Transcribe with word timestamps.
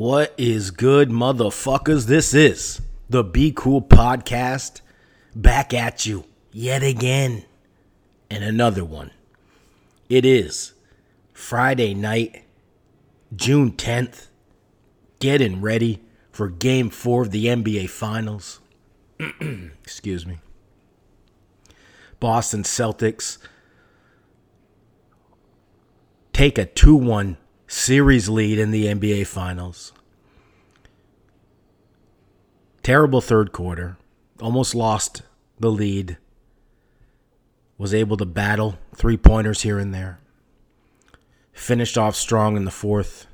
What 0.00 0.32
is 0.38 0.70
good, 0.70 1.10
motherfuckers? 1.10 2.06
This 2.06 2.32
is 2.32 2.80
the 3.10 3.22
Be 3.22 3.52
Cool 3.52 3.82
Podcast. 3.82 4.80
Back 5.36 5.74
at 5.74 6.06
you 6.06 6.24
yet 6.52 6.82
again. 6.82 7.44
And 8.30 8.42
another 8.42 8.82
one. 8.82 9.10
It 10.08 10.24
is 10.24 10.72
Friday 11.34 11.92
night, 11.92 12.46
June 13.36 13.72
10th. 13.72 14.28
Getting 15.18 15.60
ready 15.60 16.00
for 16.32 16.48
game 16.48 16.88
four 16.88 17.20
of 17.20 17.30
the 17.30 17.44
NBA 17.44 17.90
Finals. 17.90 18.60
Excuse 19.84 20.24
me. 20.24 20.38
Boston 22.20 22.62
Celtics 22.62 23.36
take 26.32 26.56
a 26.56 26.64
2 26.64 26.96
1 26.96 27.36
series 27.70 28.28
lead 28.28 28.58
in 28.58 28.72
the 28.72 28.86
NBA 28.86 29.28
Finals. 29.28 29.92
Terrible 32.82 33.20
third 33.20 33.52
quarter. 33.52 33.96
Almost 34.40 34.74
lost 34.74 35.22
the 35.60 35.70
lead. 35.70 36.18
Was 37.78 37.94
able 37.94 38.16
to 38.16 38.26
battle 38.26 38.78
three 38.94 39.16
pointers 39.16 39.62
here 39.62 39.78
and 39.78 39.94
there. 39.94 40.18
Finished 41.52 41.96
off 41.96 42.16
strong 42.16 42.56
in 42.56 42.64
the 42.64 42.72
fourth. 42.72 43.26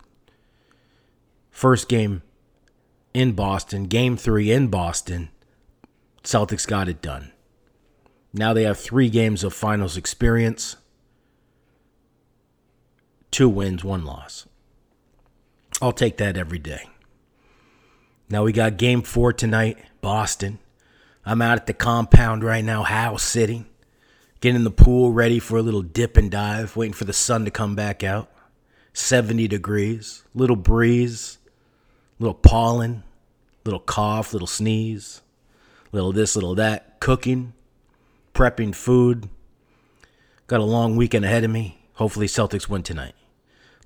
First 1.51 1.89
game 1.89 2.23
in 3.15 3.33
Boston, 3.33 3.85
game 3.85 4.19
three 4.19 4.53
in 4.53 4.69
Boston. 4.69 5.31
Celtics 6.23 6.67
got 6.67 6.89
it 6.89 7.01
done. 7.01 7.33
Now 8.35 8.53
they 8.53 8.65
have 8.65 8.79
three 8.79 9.09
games 9.09 9.43
of 9.43 9.55
finals 9.55 9.97
experience 9.97 10.77
two 13.37 13.51
wins, 13.51 13.85
one 13.85 14.03
loss. 14.03 14.47
I'll 15.83 15.93
take 15.93 16.17
that 16.17 16.39
every 16.39 16.59
day. 16.59 16.89
Now 18.31 18.45
we 18.45 18.51
got 18.51 18.79
game 18.79 19.03
four 19.03 19.31
tonight, 19.35 19.77
Boston. 20.01 20.59
I'm 21.23 21.43
out 21.43 21.59
at 21.59 21.67
the 21.67 21.75
compound 21.75 22.43
right 22.43 22.65
now, 22.65 22.83
house 22.83 23.23
sitting, 23.23 23.67
getting 24.41 24.65
the 24.65 24.71
pool 24.71 25.13
ready 25.13 25.39
for 25.39 25.59
a 25.59 25.63
little 25.63 25.83
dip 25.83 26.17
and 26.17 26.31
dive, 26.31 26.77
waiting 26.77 26.95
for 26.95 27.05
the 27.05 27.13
sun 27.13 27.45
to 27.45 27.51
come 27.51 27.75
back 27.75 28.03
out. 28.03 28.31
70 28.95 29.49
degrees, 29.49 30.25
little 30.35 30.57
breeze, 30.57 31.37
little 32.19 32.33
pollen, 32.33 33.03
little 33.67 33.81
cough, 33.81 34.33
little 34.33 34.49
sneeze, 34.49 35.21
little 35.93 36.11
this, 36.11 36.37
little 36.37 36.55
that, 36.55 37.01
cooking, 37.01 37.53
prepping 38.33 38.75
food. 38.75 39.29
Got 40.47 40.61
a 40.61 40.65
long 40.65 40.97
weekend 40.97 41.27
ahead 41.27 41.45
of 41.45 41.51
me. 41.51 41.83
Hopefully, 41.97 42.29
Celtics 42.29 42.67
win 42.67 42.83
tonight. 42.83 43.16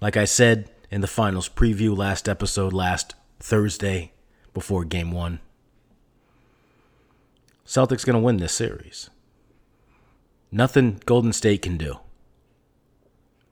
Like 0.00 0.16
I 0.16 0.24
said 0.24 0.70
in 0.90 1.02
the 1.02 1.06
finals 1.06 1.48
preview 1.48 1.96
last 1.96 2.28
episode, 2.28 2.72
last 2.72 3.14
Thursday 3.38 4.12
before 4.54 4.84
game 4.84 5.12
one, 5.12 5.40
Celtics 7.66 8.06
going 8.06 8.14
to 8.14 8.20
win 8.20 8.38
this 8.38 8.54
series. 8.54 9.10
Nothing 10.50 11.00
Golden 11.04 11.32
State 11.32 11.62
can 11.62 11.76
do. 11.76 11.98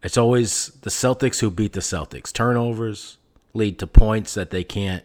It's 0.03 0.17
always 0.17 0.69
the 0.81 0.91
Celtics 0.91 1.41
who 1.41 1.51
beat 1.51 1.75
the 1.75 1.81
Celtics. 1.81 2.33
Turnovers 2.33 3.19
lead 3.53 3.79
to 3.79 3.87
points 3.87 4.35
that 4.35 4.51
they 4.51 4.65
can't 4.65 5.05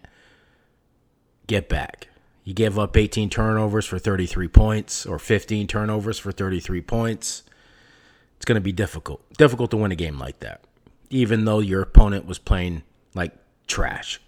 get 1.45 1.67
back. 1.67 2.07
You 2.45 2.53
give 2.53 2.79
up 2.79 2.95
18 2.95 3.29
turnovers 3.29 3.85
for 3.85 3.99
33 3.99 4.47
points 4.47 5.05
or 5.05 5.19
15 5.19 5.67
turnovers 5.67 6.19
for 6.19 6.31
33 6.31 6.81
points. 6.81 7.43
It's 8.37 8.45
going 8.45 8.55
to 8.55 8.61
be 8.61 8.71
difficult. 8.71 9.21
Difficult 9.37 9.71
to 9.71 9.77
win 9.77 9.91
a 9.91 9.95
game 9.95 10.17
like 10.17 10.39
that 10.39 10.63
even 11.09 11.45
though 11.45 11.59
your 11.59 11.81
opponent 11.81 12.25
was 12.25 12.39
playing 12.39 12.83
like 13.13 13.33
trash. 13.67 14.19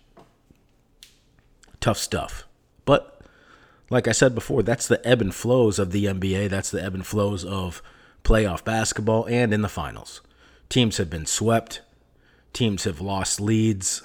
Tough 1.79 1.97
stuff. 1.97 2.45
But 2.85 3.21
like 3.89 4.07
I 4.07 4.11
said 4.11 4.33
before, 4.33 4.63
that's 4.63 4.87
the 4.87 5.05
ebb 5.07 5.21
and 5.21 5.33
flows 5.33 5.79
of 5.79 5.91
the 5.91 6.05
NBA. 6.05 6.49
That's 6.49 6.71
the 6.71 6.83
ebb 6.83 6.95
and 6.95 7.05
flows 7.05 7.45
of 7.45 7.81
playoff 8.23 8.63
basketball 8.63 9.25
and 9.27 9.53
in 9.53 9.61
the 9.61 9.69
finals. 9.69 10.21
Teams 10.69 10.97
have 10.97 11.09
been 11.09 11.27
swept, 11.27 11.81
teams 12.53 12.85
have 12.85 12.99
lost 12.99 13.39
leads, 13.39 14.01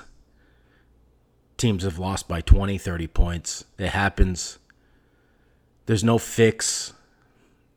teams 1.56 1.84
have 1.84 1.98
lost 1.98 2.28
by 2.28 2.40
20, 2.40 2.76
30 2.78 3.06
points. 3.06 3.64
It 3.78 3.88
happens. 3.88 4.58
There's 5.86 6.04
no 6.04 6.18
fix. 6.18 6.92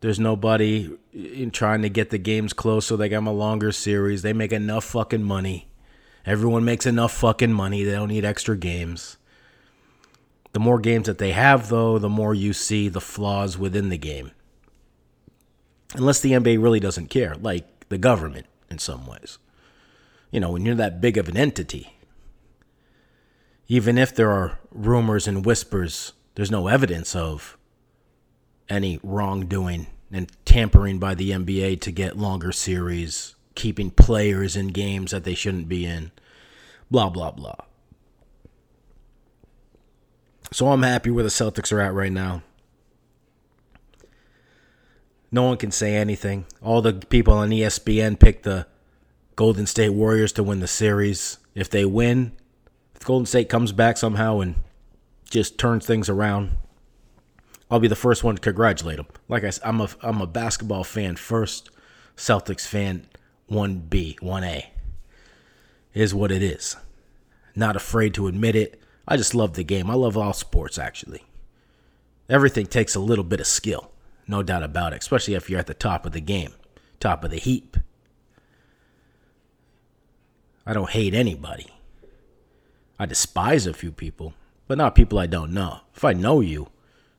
There's 0.04 0.20
nobody 0.20 0.90
in 1.14 1.50
trying 1.52 1.82
to 1.84 1.90
get 1.90 2.10
the 2.10 2.18
games 2.18 2.52
close 2.52 2.86
so 2.86 2.98
they 2.98 3.08
got 3.08 3.24
a 3.24 3.32
longer 3.32 3.72
series. 3.72 4.22
They 4.22 4.34
make 4.34 4.52
enough 4.52 4.84
fucking 4.84 5.24
money. 5.24 5.70
Everyone 6.26 6.66
makes 6.66 6.86
enough 6.86 7.14
fucking 7.14 7.54
money. 7.54 7.86
They 7.86 7.94
don't 7.94 8.10
need 8.10 8.26
extra 8.26 8.58
games. 8.58 9.16
The 10.52 10.60
more 10.60 10.78
games 10.80 11.06
that 11.06 11.20
they 11.20 11.32
have, 11.32 11.70
though, 11.70 12.00
the 12.00 12.10
more 12.10 12.34
you 12.36 12.52
see 12.52 12.90
the 12.90 13.00
flaws 13.00 13.58
within 13.58 13.88
the 13.88 13.98
game. 13.98 14.32
Unless 15.96 16.20
the 16.20 16.34
NBA 16.34 16.62
really 16.62 16.82
doesn't 16.82 17.10
care, 17.10 17.36
like 17.36 17.88
the 17.88 17.98
government 17.98 18.48
in 18.70 18.80
some 18.80 19.08
ways. 19.08 19.38
You 20.32 20.42
know, 20.42 20.52
when 20.52 20.66
you're 20.66 20.76
that 20.76 21.00
big 21.00 21.18
of 21.18 21.30
an 21.30 21.38
entity, 21.38 21.96
even 23.70 23.98
if 23.98 24.14
there 24.14 24.32
are 24.32 24.60
rumors 24.70 25.30
and 25.30 25.46
whispers, 25.46 26.12
there's 26.36 26.52
no 26.52 26.68
evidence 26.68 27.16
of 27.16 27.58
any 28.70 29.00
wrongdoing 29.04 29.88
and 30.12 30.32
tampering 30.46 31.00
by 31.00 31.16
the 31.16 31.32
NBA 31.32 31.82
to 31.82 31.92
get 31.92 32.18
longer 32.18 32.52
series, 32.52 33.36
keeping 33.56 33.92
players 33.92 34.56
in 34.56 34.68
games 34.68 35.12
that 35.12 35.24
they 35.24 35.34
shouldn't 35.34 35.68
be 35.68 35.86
in, 35.86 36.12
blah, 36.92 37.10
blah, 37.10 37.32
blah. 37.32 37.56
So 40.52 40.70
I'm 40.70 40.84
happy 40.84 41.10
where 41.10 41.24
the 41.24 41.30
Celtics 41.30 41.72
are 41.72 41.82
at 41.82 41.94
right 41.94 42.12
now. 42.12 42.44
No 45.32 45.44
one 45.44 45.58
can 45.58 45.72
say 45.72 45.96
anything. 45.96 46.46
All 46.62 46.84
the 46.84 46.94
people 46.94 47.34
on 47.34 47.50
ESPN 47.50 48.20
picked 48.20 48.44
the 48.44 48.68
Golden 49.36 49.66
State 49.66 49.90
Warriors 49.90 50.32
to 50.34 50.44
win 50.44 50.60
the 50.60 50.68
series. 50.68 51.40
If 51.56 51.72
they 51.72 51.86
win, 51.86 52.34
if 52.96 53.04
Golden 53.04 53.26
State 53.26 53.50
comes 53.50 53.72
back 53.72 53.98
somehow 53.98 54.42
and 54.42 54.56
just 55.28 55.58
turns 55.58 55.88
things 55.88 56.08
around, 56.08 56.52
I'll 57.74 57.80
be 57.80 57.88
the 57.88 57.96
first 57.96 58.24
one 58.24 58.36
to 58.36 58.42
congratulate 58.42 59.00
him. 59.00 59.08
Like 59.28 59.44
I 59.44 59.50
said, 59.50 59.64
I'm 59.66 59.82
a 59.82 59.90
I'm 60.04 60.22
a 60.22 60.28
basketball 60.28 60.84
fan 60.84 61.16
first, 61.16 61.72
Celtics 62.16 62.68
fan 62.68 63.08
1B, 63.50 64.20
1A. 64.20 64.68
Is 65.96 66.14
what 66.14 66.32
it 66.32 66.44
is. 66.44 66.76
Not 67.56 67.76
afraid 67.76 68.14
to 68.14 68.28
admit 68.28 68.56
it. 68.56 68.80
I 69.08 69.18
just 69.18 69.34
love 69.34 69.56
the 69.56 69.64
game. 69.64 69.90
I 69.90 69.96
love 69.96 70.16
all 70.16 70.34
sports 70.34 70.78
actually. 70.78 71.24
Everything 72.30 72.68
takes 72.68 72.94
a 72.94 73.00
little 73.00 73.24
bit 73.24 73.40
of 73.40 73.48
skill, 73.48 73.90
no 74.28 74.44
doubt 74.44 74.62
about 74.62 74.94
it, 74.94 75.02
especially 75.02 75.34
if 75.34 75.50
you're 75.50 75.60
at 75.60 75.66
the 75.66 75.74
top 75.74 76.06
of 76.06 76.12
the 76.12 76.22
game, 76.22 76.54
top 77.00 77.24
of 77.24 77.32
the 77.32 77.40
heap. 77.40 77.76
I 80.64 80.74
don't 80.74 80.92
hate 80.92 81.16
anybody. 81.16 81.72
I 83.00 83.08
despise 83.08 83.66
a 83.66 83.74
few 83.74 83.92
people, 83.92 84.36
but 84.68 84.78
not 84.78 84.94
people 84.94 85.18
I 85.18 85.26
don't 85.26 85.56
know. 85.56 85.80
If 85.96 86.06
I 86.06 86.14
know 86.14 86.40
you, 86.40 86.68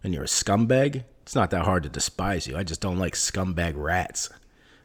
and 0.04 0.14
you're 0.14 0.24
a 0.24 0.28
scumbag, 0.28 1.04
it's 1.22 1.34
not 1.34 1.50
that 1.50 1.64
hard 1.64 1.82
to 1.82 1.88
despise 1.88 2.46
you. 2.46 2.56
I 2.56 2.62
just 2.62 2.82
don't 2.82 2.98
like 2.98 3.14
scumbag 3.14 3.72
rats. 3.76 4.28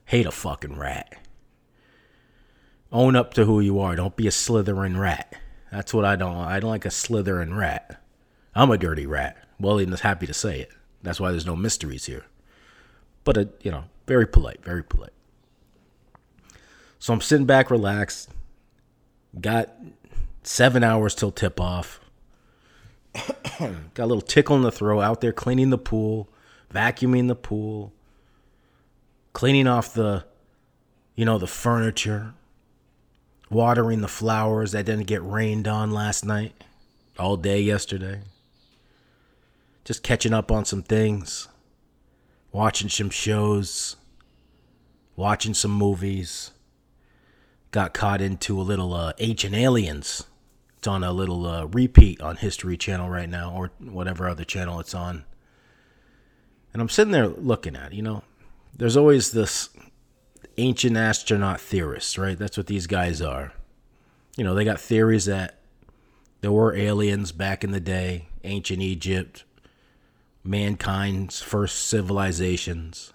Hate 0.05 0.25
a 0.25 0.31
fucking 0.31 0.79
rat. 0.79 1.13
Own 2.91 3.15
up 3.15 3.33
to 3.35 3.45
who 3.45 3.59
you 3.59 3.79
are. 3.79 3.95
Don't 3.95 4.15
be 4.15 4.25
a 4.25 4.31
slithering 4.31 4.97
rat. 4.97 5.35
That's 5.71 5.93
what 5.93 6.05
I 6.05 6.15
don't. 6.15 6.35
I 6.35 6.59
don't 6.59 6.71
like 6.71 6.85
a 6.85 6.91
slithering 6.91 7.53
rat. 7.53 8.01
I'm 8.55 8.71
a 8.71 8.77
dirty 8.77 9.05
rat. 9.05 9.37
Well, 9.59 9.77
I'm 9.77 9.91
happy 9.91 10.25
to 10.25 10.33
say 10.33 10.61
it. 10.61 10.71
That's 11.03 11.19
why 11.19 11.31
there's 11.31 11.45
no 11.45 11.55
mysteries 11.55 12.05
here. 12.05 12.25
But 13.23 13.37
uh, 13.37 13.45
you 13.61 13.69
know, 13.69 13.83
very 14.07 14.25
polite, 14.25 14.63
very 14.63 14.83
polite. 14.83 15.13
So 16.97 17.13
I'm 17.13 17.21
sitting 17.21 17.45
back, 17.45 17.69
relaxed. 17.69 18.29
Got 19.39 19.69
seven 20.43 20.83
hours 20.83 21.13
till 21.13 21.31
tip 21.31 21.59
off. 21.59 21.99
Got 23.93 24.03
a 24.03 24.05
little 24.05 24.21
tickle 24.21 24.55
in 24.55 24.61
the 24.61 24.71
throat 24.71 25.01
out 25.01 25.21
there 25.21 25.33
cleaning 25.33 25.69
the 25.69 25.77
pool, 25.77 26.29
vacuuming 26.73 27.27
the 27.27 27.35
pool, 27.35 27.93
cleaning 29.33 29.67
off 29.67 29.93
the, 29.93 30.25
you 31.15 31.25
know, 31.25 31.37
the 31.37 31.47
furniture, 31.47 32.33
watering 33.49 34.01
the 34.01 34.07
flowers 34.07 34.71
that 34.71 34.85
didn't 34.85 35.07
get 35.07 35.23
rained 35.23 35.67
on 35.67 35.91
last 35.91 36.23
night, 36.23 36.63
all 37.17 37.37
day 37.37 37.59
yesterday. 37.59 38.21
Just 39.83 40.03
catching 40.03 40.33
up 40.33 40.51
on 40.51 40.65
some 40.65 40.83
things, 40.83 41.47
watching 42.51 42.89
some 42.89 43.09
shows, 43.09 43.95
watching 45.15 45.53
some 45.53 45.71
movies. 45.71 46.51
Got 47.71 47.93
caught 47.93 48.21
into 48.21 48.59
a 48.59 48.63
little 48.63 48.93
uh, 48.93 49.13
Ancient 49.19 49.53
Aliens 49.53 50.25
it's 50.79 50.87
on 50.87 51.03
a 51.03 51.11
little 51.11 51.45
uh, 51.45 51.65
repeat 51.65 52.21
on 52.21 52.37
History 52.37 52.77
Channel 52.77 53.09
right 53.09 53.29
now, 53.29 53.53
or 53.53 53.71
whatever 53.79 54.29
other 54.29 54.45
channel 54.45 54.79
it's 54.79 54.93
on. 54.95 55.25
And 56.71 56.81
I'm 56.81 56.87
sitting 56.87 57.11
there 57.11 57.27
looking 57.27 57.75
at, 57.75 57.91
you 57.91 58.01
know, 58.01 58.23
there's 58.73 58.95
always 58.95 59.31
this 59.31 59.69
ancient 60.57 60.95
astronaut 60.95 61.59
theorists, 61.59 62.17
right? 62.17 62.39
That's 62.39 62.55
what 62.55 62.67
these 62.67 62.87
guys 62.87 63.21
are. 63.21 63.51
You 64.37 64.45
know, 64.45 64.55
they 64.55 64.63
got 64.63 64.79
theories 64.79 65.25
that 65.25 65.59
There 66.41 66.51
were 66.51 66.73
aliens 66.73 67.31
back 67.31 67.63
in 67.63 67.71
the 67.71 67.79
day, 67.79 68.27
ancient 68.43 68.81
Egypt, 68.81 69.43
mankind's 70.43 71.41
first 71.41 71.87
civilizations. 71.87 73.13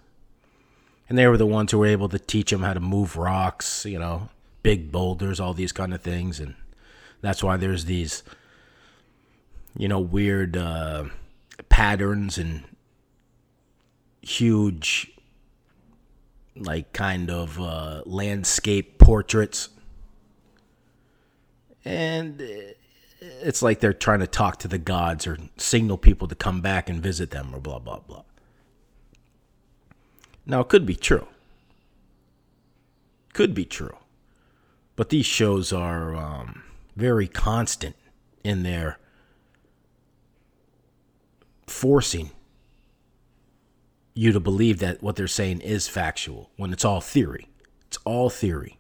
And 1.09 1.17
they 1.17 1.27
were 1.27 1.39
the 1.39 1.47
ones 1.47 1.73
who 1.73 1.79
were 1.79 1.87
able 1.87 2.09
to 2.11 2.19
teach 2.19 2.51
them 2.51 2.63
how 2.63 2.75
to 2.75 2.81
move 2.81 3.17
rocks, 3.17 3.87
you 3.87 3.99
know, 3.99 4.29
big 4.63 4.93
boulders, 4.93 5.41
all 5.41 5.55
these 5.55 5.73
kind 5.73 5.95
of 5.95 6.03
things. 6.03 6.39
And 6.41 6.55
that's 7.25 7.43
why 7.43 7.56
there's 7.56 7.87
these, 7.87 8.23
you 9.76 9.88
know, 9.88 10.00
weird 10.00 10.56
uh, 10.56 11.05
patterns 11.69 12.38
and 12.38 12.65
huge, 14.23 15.11
like, 16.56 16.93
kind 16.93 17.31
of 17.31 17.61
uh, 17.61 18.03
landscape 18.06 18.99
portraits. 18.99 19.71
And 21.85 22.43
it's 23.21 23.62
like 23.62 23.81
they're 23.81 23.93
trying 23.93 24.20
to 24.20 24.27
talk 24.27 24.59
to 24.61 24.69
the 24.69 24.79
gods 24.79 25.27
or 25.27 25.38
signal 25.56 25.99
people 25.99 26.29
to 26.29 26.35
come 26.35 26.61
back 26.61 26.88
and 26.88 27.03
visit 27.03 27.31
them 27.31 27.55
or 27.55 27.61
blah, 27.61 27.79
blah, 27.79 28.00
blah. 28.00 28.23
Now, 30.47 30.61
it 30.61 30.69
could 30.69 30.85
be 30.85 30.97
true. 30.97 31.27
Could 33.32 33.55
be 33.55 33.65
true. 33.65 33.97
But 34.97 35.09
these 35.09 35.27
shows 35.27 35.73
are 35.73 36.15
um, 36.15 36.62
very 36.96 37.26
constant 37.26 37.96
in 38.43 38.62
their 38.62 38.99
forcing 41.67 42.31
you 44.14 44.32
to 44.32 44.41
believe 44.41 44.79
that 44.79 45.02
what 45.02 45.17
they're 45.17 45.26
saying 45.26 45.61
is 45.61 45.88
factual 45.88 46.50
when 46.56 46.73
it's 46.73 46.85
all 46.85 47.00
theory. 47.00 47.49
It's 47.88 47.99
all 48.05 48.31
theory. 48.31 48.79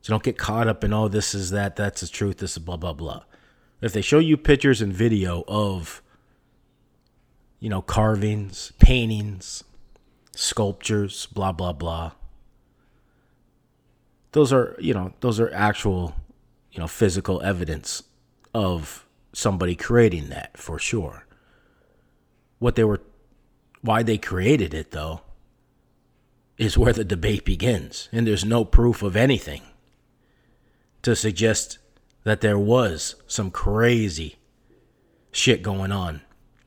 So 0.00 0.12
don't 0.12 0.22
get 0.22 0.38
caught 0.38 0.68
up 0.68 0.84
in, 0.84 0.92
oh, 0.92 1.08
this 1.08 1.34
is 1.34 1.50
that, 1.50 1.76
that's 1.76 2.02
the 2.02 2.08
truth, 2.08 2.38
this 2.38 2.52
is 2.52 2.58
blah, 2.58 2.76
blah, 2.76 2.92
blah. 2.92 3.22
If 3.80 3.92
they 3.92 4.02
show 4.02 4.18
you 4.18 4.36
pictures 4.36 4.80
and 4.80 4.92
video 4.92 5.44
of, 5.48 6.02
you 7.58 7.68
know, 7.68 7.82
carvings, 7.82 8.72
paintings, 8.78 9.64
sculptures, 10.34 11.26
blah, 11.26 11.52
blah, 11.52 11.72
blah, 11.72 12.12
those 14.32 14.52
are, 14.52 14.76
you 14.78 14.92
know, 14.92 15.14
those 15.20 15.40
are 15.40 15.50
actual, 15.54 16.14
you 16.74 16.80
know, 16.80 16.88
physical 16.88 17.40
evidence 17.42 18.02
of 18.52 19.06
somebody 19.32 19.74
creating 19.74 20.28
that 20.28 20.56
for 20.56 20.78
sure. 20.78 21.26
What 22.58 22.74
they 22.74 22.84
were, 22.84 23.00
why 23.80 24.02
they 24.02 24.18
created 24.18 24.74
it 24.74 24.90
though, 24.90 25.22
is 26.58 26.76
where 26.76 26.92
the 26.92 27.04
debate 27.04 27.44
begins. 27.44 28.08
And 28.12 28.26
there's 28.26 28.44
no 28.44 28.64
proof 28.64 29.02
of 29.02 29.16
anything 29.16 29.62
to 31.02 31.14
suggest 31.14 31.78
that 32.24 32.40
there 32.40 32.58
was 32.58 33.16
some 33.26 33.50
crazy 33.50 34.36
shit 35.30 35.62
going 35.62 35.92
on. 35.92 36.22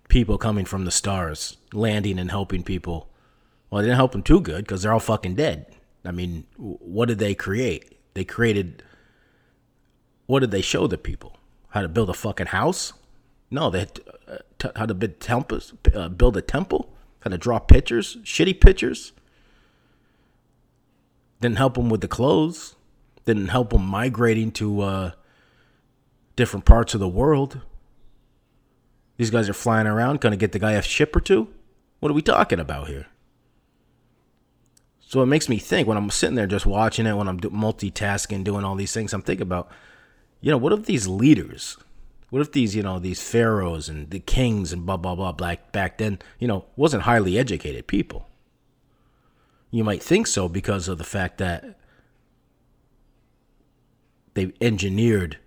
People 0.08 0.38
coming 0.38 0.66
from 0.66 0.86
the 0.86 0.92
stars, 0.92 1.58
landing 1.74 2.18
and 2.18 2.32
helping 2.32 2.64
people. 2.64 3.10
Well, 3.70 3.82
they 3.82 3.88
didn't 3.88 3.98
help 3.98 4.14
them 4.14 4.24
too 4.24 4.40
good 4.40 4.64
because 4.64 4.84
they're 4.84 4.94
all 4.94 5.00
fucking 5.00 5.36
dead. 5.36 5.66
I 6.06 6.12
mean, 6.12 6.46
what 6.56 7.08
did 7.10 7.20
they 7.20 7.36
create? 7.36 7.98
They 8.14 8.24
created. 8.24 8.84
What 10.28 10.40
did 10.40 10.52
they 10.52 10.62
show 10.62 10.88
the 10.88 10.98
people? 10.98 11.38
How 11.70 11.82
to 11.82 11.90
build 11.90 12.10
a 12.10 12.14
fucking 12.14 12.48
house? 12.48 12.94
No, 13.50 13.70
they 13.70 13.80
had 13.80 14.00
uh, 14.28 14.38
t- 14.60 14.70
how 14.76 14.86
to 14.86 14.94
build 14.94 15.20
temples, 15.20 15.74
uh, 15.94 16.10
build 16.10 16.38
a 16.38 16.42
temple. 16.42 16.94
How 17.22 17.32
to 17.32 17.38
draw 17.38 17.60
pictures, 17.60 18.18
shitty 18.24 18.62
pictures. 18.62 19.12
Didn't 21.42 21.58
help 21.58 21.74
them 21.74 21.90
with 21.90 22.02
the 22.02 22.08
clothes 22.08 22.76
didn't 23.28 23.50
help 23.50 23.72
them 23.72 23.86
migrating 23.86 24.52
to 24.54 24.82
uh, 24.82 25.12
different 26.36 26.66
parts 26.66 26.94
of 26.94 27.02
the 27.02 27.08
world. 27.10 27.60
These 29.18 29.30
guys 29.30 29.50
are 29.50 29.54
flying 29.54 29.86
around, 29.86 30.22
gonna 30.22 30.38
get 30.38 30.54
the 30.54 30.60
guy 30.60 30.72
a 30.72 30.82
ship 30.82 31.16
or 31.16 31.20
two. 31.20 31.50
What 32.00 32.10
are 32.10 32.16
we 32.16 32.22
talking 32.22 32.60
about 32.60 32.88
here? 32.88 33.08
So 35.00 35.22
it 35.22 35.26
makes 35.26 35.50
me 35.50 35.58
think 35.58 35.88
when 35.88 35.98
I'm 35.98 36.10
sitting 36.10 36.36
there 36.36 36.48
just 36.48 36.66
watching 36.66 37.06
it, 37.06 37.16
when 37.16 37.28
I'm 37.28 37.40
multitasking, 37.40 38.44
doing 38.44 38.64
all 38.64 38.76
these 38.76 38.94
things, 38.94 39.14
I'm 39.14 39.22
thinking 39.22 39.44
about, 39.44 39.70
you 40.42 40.52
know, 40.52 40.58
what 40.58 40.74
if 40.74 40.86
these 40.86 41.08
leaders, 41.08 41.78
what 42.30 42.42
if 42.42 42.52
these, 42.52 42.76
you 42.76 42.84
know, 42.84 43.00
these 43.00 43.22
pharaohs 43.22 43.90
and 43.90 44.10
the 44.10 44.20
kings 44.20 44.72
and 44.72 44.86
blah 44.86 44.98
blah 44.98 45.16
blah, 45.16 45.32
back 45.32 45.72
back 45.72 45.98
then, 45.98 46.20
you 46.40 46.48
know, 46.48 46.66
wasn't 46.76 47.04
highly 47.04 47.38
educated 47.38 47.88
people. 47.88 48.28
You 49.72 49.84
might 49.84 50.02
think 50.02 50.28
so 50.28 50.48
because 50.48 50.88
of 50.88 50.98
the 50.98 51.04
fact 51.04 51.40
that 51.40 51.78
they 54.38 54.54
engineered 54.62 55.40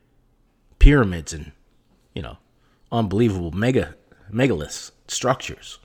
pyramids 0.81 1.33
and 1.33 1.53
you 2.13 2.21
know 2.21 2.39
unbelievable 2.91 3.53
mega 3.53 3.95
megaliths 4.33 4.91
structures 5.07 5.79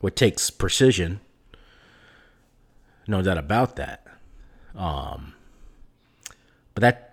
what 0.00 0.16
takes 0.16 0.50
precision 0.50 1.20
no 3.06 3.22
doubt 3.22 3.38
about 3.38 3.76
that 3.76 4.04
um, 4.74 5.34
but 6.74 6.80
that 6.80 7.05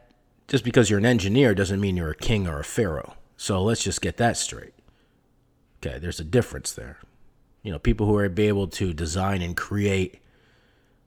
just 0.53 0.63
because 0.63 0.89
you're 0.89 0.99
an 0.99 1.05
engineer 1.05 1.53
doesn't 1.53 1.81
mean 1.81 1.97
you're 1.97 2.11
a 2.11 2.15
king 2.15 2.47
or 2.47 2.59
a 2.59 2.63
pharaoh 2.63 3.15
so 3.35 3.61
let's 3.61 3.83
just 3.83 4.01
get 4.01 4.15
that 4.15 4.37
straight 4.37 4.73
okay 5.83 5.99
there's 5.99 6.21
a 6.21 6.23
difference 6.23 6.71
there 6.71 6.99
you 7.63 7.71
know 7.71 7.79
people 7.79 8.07
who 8.07 8.15
are 8.15 8.31
able 8.39 8.67
to 8.67 8.93
design 8.93 9.41
and 9.41 9.57
create 9.57 10.21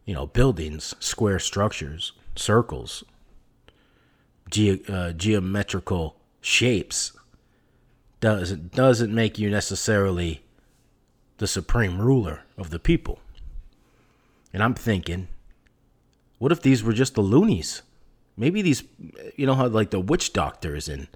you 0.04 0.12
know 0.12 0.26
buildings 0.26 0.94
square 1.00 1.38
structures 1.38 2.12
circles 2.34 3.02
ge- 4.50 4.82
uh, 4.88 5.12
geometrical 5.12 6.16
shapes 6.40 7.12
doesn't 8.20 8.72
doesn't 8.72 9.14
make 9.14 9.38
you 9.38 9.50
necessarily 9.50 10.42
the 11.38 11.46
supreme 11.46 12.00
ruler 12.00 12.42
of 12.56 12.70
the 12.70 12.78
people. 12.78 13.19
And 14.52 14.62
I'm 14.62 14.75
thinking, 14.75 15.28
what 16.38 16.52
if 16.52 16.62
these 16.62 16.82
were 16.82 16.94
just 16.94 17.14
the 17.14 17.20
loonies? 17.20 17.82
Maybe 18.37 18.62
these, 18.62 18.85
you 19.37 19.47
know 19.47 19.55
how 19.55 19.67
like 19.69 19.91
the 19.91 20.00
witch 20.00 20.33
doctors 20.33 20.88
and 20.88 21.09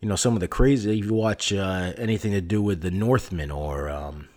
you 0.00 0.08
know 0.08 0.16
some 0.16 0.34
of 0.34 0.40
the 0.40 0.48
crazy. 0.48 0.98
If 0.98 1.06
you 1.06 1.14
watch 1.14 1.52
uh, 1.52 1.92
anything 1.96 2.32
to 2.32 2.40
do 2.40 2.60
with 2.60 2.82
the 2.82 2.90
Northmen 2.90 3.50
or 3.50 3.88
um, 3.88 4.28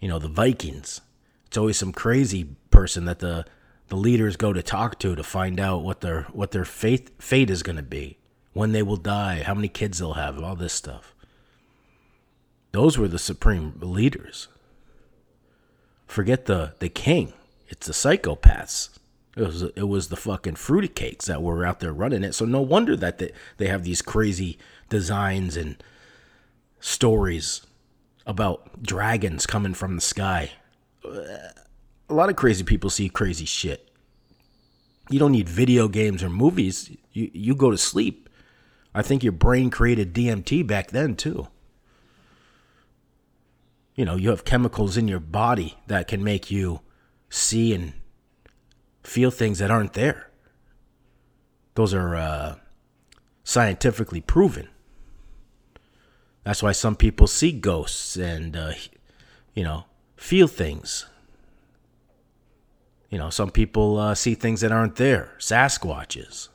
you 0.00 0.08
know 0.08 0.18
the 0.18 0.28
Vikings, 0.28 1.00
it's 1.46 1.56
always 1.56 1.76
some 1.76 1.92
crazy 1.92 2.44
person 2.70 3.04
that 3.06 3.18
the 3.18 3.44
the 3.88 3.96
leaders 3.96 4.36
go 4.36 4.52
to 4.52 4.62
talk 4.62 4.98
to 5.00 5.14
to 5.14 5.22
find 5.22 5.60
out 5.60 5.82
what 5.82 6.00
their 6.00 6.22
what 6.32 6.50
their 6.50 6.64
fate 6.64 7.10
fate 7.18 7.50
is 7.50 7.62
going 7.62 7.76
to 7.76 7.82
be, 7.82 8.18
when 8.52 8.72
they 8.72 8.82
will 8.82 8.96
die, 8.96 9.42
how 9.42 9.54
many 9.54 9.68
kids 9.68 9.98
they'll 9.98 10.14
have, 10.14 10.42
all 10.42 10.56
this 10.56 10.72
stuff. 10.72 11.14
Those 12.72 12.98
were 12.98 13.08
the 13.08 13.18
supreme 13.18 13.74
leaders. 13.80 14.48
Forget 16.06 16.46
the 16.46 16.74
the 16.78 16.88
king. 16.88 17.32
It's 17.68 17.86
the 17.86 17.92
psychopaths. 17.92 18.90
It 19.36 19.42
was 19.42 19.62
it 19.62 19.88
was 19.88 20.08
the 20.08 20.16
fucking 20.16 20.56
fruity 20.56 20.88
cakes 20.88 21.26
that 21.26 21.42
were 21.42 21.64
out 21.64 21.80
there 21.80 21.92
running 21.92 22.24
it. 22.24 22.34
So 22.34 22.44
no 22.44 22.62
wonder 22.62 22.96
that 22.96 23.18
they, 23.18 23.32
they 23.58 23.66
have 23.66 23.84
these 23.84 24.02
crazy 24.02 24.58
designs 24.88 25.56
and 25.56 25.82
stories 26.80 27.66
about 28.26 28.82
dragons 28.82 29.46
coming 29.46 29.74
from 29.74 29.94
the 29.94 30.00
sky 30.00 30.52
a 32.08 32.14
lot 32.14 32.28
of 32.28 32.36
crazy 32.36 32.64
people 32.64 32.90
see 32.90 33.08
crazy 33.08 33.44
shit. 33.44 33.90
You 35.08 35.18
don't 35.18 35.32
need 35.32 35.48
video 35.48 35.88
games 35.88 36.22
or 36.22 36.28
movies. 36.28 36.90
You 37.12 37.30
you 37.32 37.54
go 37.54 37.70
to 37.70 37.78
sleep. 37.78 38.28
I 38.94 39.02
think 39.02 39.22
your 39.22 39.32
brain 39.32 39.70
created 39.70 40.14
DMT 40.14 40.66
back 40.66 40.90
then 40.90 41.16
too. 41.16 41.48
You 43.94 44.04
know, 44.04 44.16
you 44.16 44.30
have 44.30 44.44
chemicals 44.44 44.96
in 44.96 45.08
your 45.08 45.20
body 45.20 45.78
that 45.86 46.08
can 46.08 46.22
make 46.22 46.50
you 46.50 46.80
see 47.30 47.74
and 47.74 47.94
feel 49.06 49.30
things 49.30 49.58
that 49.58 49.70
aren't 49.70 49.94
there. 49.94 50.30
Those 51.74 51.94
are 51.94 52.14
uh, 52.14 52.54
scientifically 53.44 54.20
proven. 54.20 54.68
That's 56.44 56.62
why 56.62 56.72
some 56.72 56.96
people 56.96 57.26
see 57.26 57.52
ghosts 57.52 58.16
and, 58.16 58.56
uh, 58.56 58.72
you 59.54 59.64
know, 59.64 59.84
feel 60.16 60.46
things 60.46 61.06
you 63.10 63.18
know, 63.18 63.30
some 63.30 63.50
people 63.50 63.98
uh, 63.98 64.14
see 64.14 64.34
things 64.34 64.60
that 64.60 64.72
aren't 64.72 64.96
there 64.96 65.32
Sasquatches, 65.38 66.48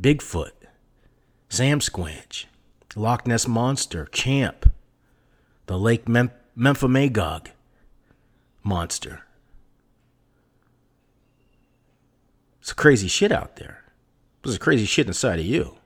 Bigfoot, 0.00 0.52
Sam 1.48 1.80
Squanch, 1.80 2.44
Loch 2.94 3.26
Ness 3.26 3.48
Monster, 3.48 4.06
Champ, 4.06 4.70
the 5.66 5.78
Lake 5.78 6.08
Mem- 6.08 6.30
Memphremagog 6.56 7.48
monster. 8.62 9.24
It's 12.60 12.72
crazy 12.72 13.08
shit 13.08 13.32
out 13.32 13.56
there. 13.56 13.84
There's 14.42 14.58
crazy 14.58 14.86
shit 14.86 15.06
inside 15.06 15.38
of 15.38 15.46
you. 15.46 15.76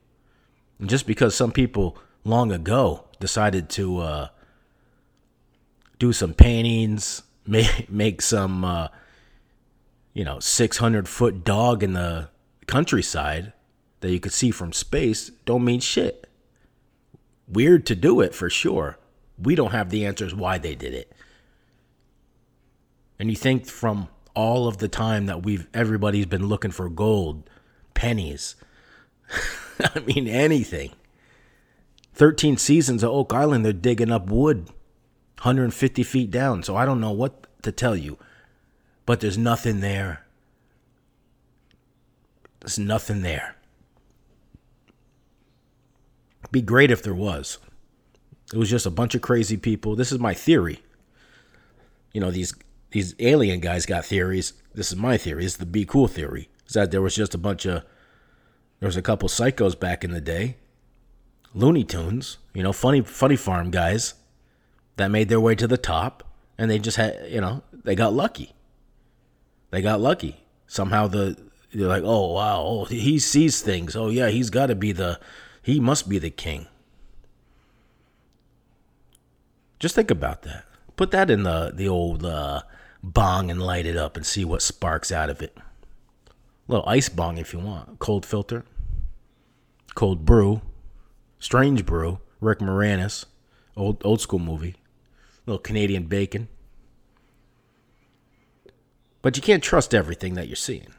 And 0.78 0.88
just 0.88 1.06
because 1.06 1.34
some 1.34 1.52
people 1.52 1.96
long 2.24 2.52
ago 2.52 3.04
decided 3.20 3.68
to 3.70 3.98
uh, 3.98 4.28
do 5.98 6.12
some 6.12 6.34
paintings, 6.34 7.22
make, 7.46 7.90
make 7.90 8.22
some 8.22 8.64
uh, 8.64 8.88
you 10.14 10.24
know, 10.24 10.38
600 10.38 11.08
foot 11.08 11.44
dog 11.44 11.82
in 11.82 11.92
the 11.92 12.30
countryside 12.66 13.52
that 14.00 14.10
you 14.10 14.20
could 14.20 14.32
see 14.32 14.50
from 14.50 14.72
space 14.72 15.30
don't 15.44 15.64
mean 15.64 15.80
shit. 15.80 16.28
Weird 17.48 17.84
to 17.86 17.94
do 17.94 18.20
it 18.20 18.34
for 18.34 18.48
sure. 18.48 18.98
We 19.38 19.54
don't 19.54 19.72
have 19.72 19.90
the 19.90 20.06
answers 20.06 20.34
why 20.34 20.58
they 20.58 20.74
did 20.74 20.94
it. 20.94 21.12
And 23.18 23.28
you 23.28 23.36
think 23.36 23.66
from 23.66 24.08
all 24.34 24.66
of 24.66 24.78
the 24.78 24.88
time 24.88 25.26
that 25.26 25.42
we've 25.42 25.66
everybody's 25.72 26.26
been 26.26 26.46
looking 26.46 26.70
for 26.70 26.88
gold, 26.88 27.48
pennies, 27.94 28.56
I 29.80 30.00
mean 30.00 30.28
anything. 30.28 30.92
13 32.14 32.56
seasons 32.56 33.02
of 33.02 33.10
Oak 33.10 33.32
Island, 33.32 33.64
they're 33.64 33.72
digging 33.72 34.12
up 34.12 34.26
wood 34.26 34.68
150 35.44 36.02
feet 36.02 36.30
down. 36.30 36.62
So 36.62 36.76
I 36.76 36.86
don't 36.86 37.00
know 37.00 37.10
what 37.10 37.46
to 37.62 37.72
tell 37.72 37.96
you, 37.96 38.18
but 39.04 39.20
there's 39.20 39.36
nothing 39.36 39.80
there. 39.80 40.24
There's 42.60 42.78
nothing 42.78 43.22
there. 43.22 43.56
Be 46.50 46.62
great 46.62 46.90
if 46.90 47.02
there 47.02 47.14
was. 47.14 47.58
It 48.52 48.58
was 48.58 48.70
just 48.70 48.86
a 48.86 48.90
bunch 48.90 49.14
of 49.14 49.22
crazy 49.22 49.56
people. 49.56 49.96
This 49.96 50.12
is 50.12 50.18
my 50.18 50.34
theory. 50.34 50.80
You 52.12 52.20
know, 52.20 52.30
these 52.30 52.54
these 52.94 53.12
alien 53.18 53.58
guys 53.58 53.86
got 53.86 54.04
theories. 54.04 54.52
This 54.72 54.92
is 54.92 54.96
my 54.96 55.16
theory. 55.16 55.44
Is 55.44 55.56
the 55.56 55.66
be 55.66 55.84
cool 55.84 56.06
theory. 56.06 56.48
Is 56.68 56.74
that 56.74 56.92
there 56.92 57.02
was 57.02 57.16
just 57.16 57.34
a 57.34 57.38
bunch 57.38 57.66
of 57.66 57.82
there 58.78 58.86
was 58.86 58.96
a 58.96 59.02
couple 59.02 59.28
psychos 59.28 59.78
back 59.78 60.04
in 60.04 60.12
the 60.12 60.20
day. 60.20 60.58
Looney 61.54 61.82
Tunes, 61.82 62.38
you 62.52 62.62
know, 62.62 62.72
funny 62.72 63.00
funny 63.00 63.34
farm 63.34 63.72
guys 63.72 64.14
that 64.94 65.10
made 65.10 65.28
their 65.28 65.40
way 65.40 65.56
to 65.56 65.66
the 65.66 65.76
top 65.76 66.22
and 66.56 66.70
they 66.70 66.78
just 66.78 66.96
had, 66.96 67.28
you 67.28 67.40
know, 67.40 67.64
they 67.72 67.96
got 67.96 68.12
lucky. 68.12 68.54
They 69.72 69.82
got 69.82 70.00
lucky. 70.00 70.44
Somehow 70.68 71.08
the 71.08 71.36
they're 71.74 71.88
like, 71.88 72.04
"Oh, 72.04 72.32
wow, 72.34 72.62
oh, 72.64 72.84
he 72.84 73.18
sees 73.18 73.60
things. 73.60 73.96
Oh 73.96 74.08
yeah, 74.08 74.28
he's 74.28 74.50
got 74.50 74.66
to 74.66 74.76
be 74.76 74.92
the 74.92 75.18
he 75.62 75.80
must 75.80 76.08
be 76.08 76.20
the 76.20 76.30
king." 76.30 76.68
Just 79.80 79.96
think 79.96 80.12
about 80.12 80.42
that. 80.42 80.64
Put 80.94 81.10
that 81.10 81.28
in 81.28 81.42
the 81.42 81.72
the 81.74 81.88
old 81.88 82.24
uh, 82.24 82.62
bong 83.12 83.50
and 83.50 83.62
light 83.62 83.86
it 83.86 83.96
up 83.96 84.16
and 84.16 84.24
see 84.24 84.44
what 84.44 84.62
sparks 84.62 85.12
out 85.12 85.30
of 85.30 85.42
it. 85.42 85.56
A 85.56 86.72
little 86.72 86.88
ice 86.88 87.08
bong 87.08 87.38
if 87.38 87.52
you 87.52 87.58
want. 87.58 87.98
Cold 87.98 88.24
filter. 88.24 88.64
Cold 89.94 90.24
brew. 90.24 90.62
Strange 91.38 91.84
brew. 91.84 92.20
Rick 92.40 92.60
Moranis. 92.60 93.26
Old 93.76 94.04
old 94.04 94.20
school 94.20 94.38
movie. 94.38 94.76
Little 95.46 95.58
Canadian 95.58 96.04
bacon. 96.04 96.48
But 99.20 99.36
you 99.36 99.42
can't 99.42 99.62
trust 99.62 99.94
everything 99.94 100.34
that 100.34 100.48
you're 100.48 100.56
seeing. 100.56 100.94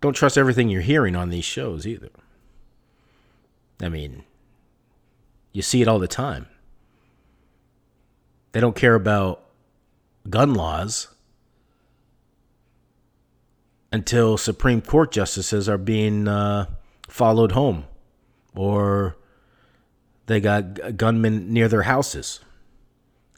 Don't 0.00 0.14
trust 0.14 0.36
everything 0.36 0.68
you're 0.68 0.80
hearing 0.80 1.14
on 1.14 1.30
these 1.30 1.44
shows 1.44 1.86
either. 1.86 2.10
I 3.80 3.88
mean, 3.88 4.24
you 5.52 5.62
see 5.62 5.82
it 5.82 5.88
all 5.88 5.98
the 5.98 6.08
time. 6.08 6.46
They 8.50 8.60
don't 8.60 8.76
care 8.76 8.94
about 8.94 9.44
gun 10.28 10.54
laws 10.54 11.08
until 13.90 14.38
Supreme 14.38 14.80
Court 14.80 15.12
justices 15.12 15.68
are 15.68 15.78
being 15.78 16.26
uh, 16.26 16.66
followed 17.08 17.52
home 17.52 17.84
or 18.54 19.16
they 20.26 20.40
got 20.40 20.96
gunmen 20.96 21.52
near 21.52 21.68
their 21.68 21.82
houses. 21.82 22.40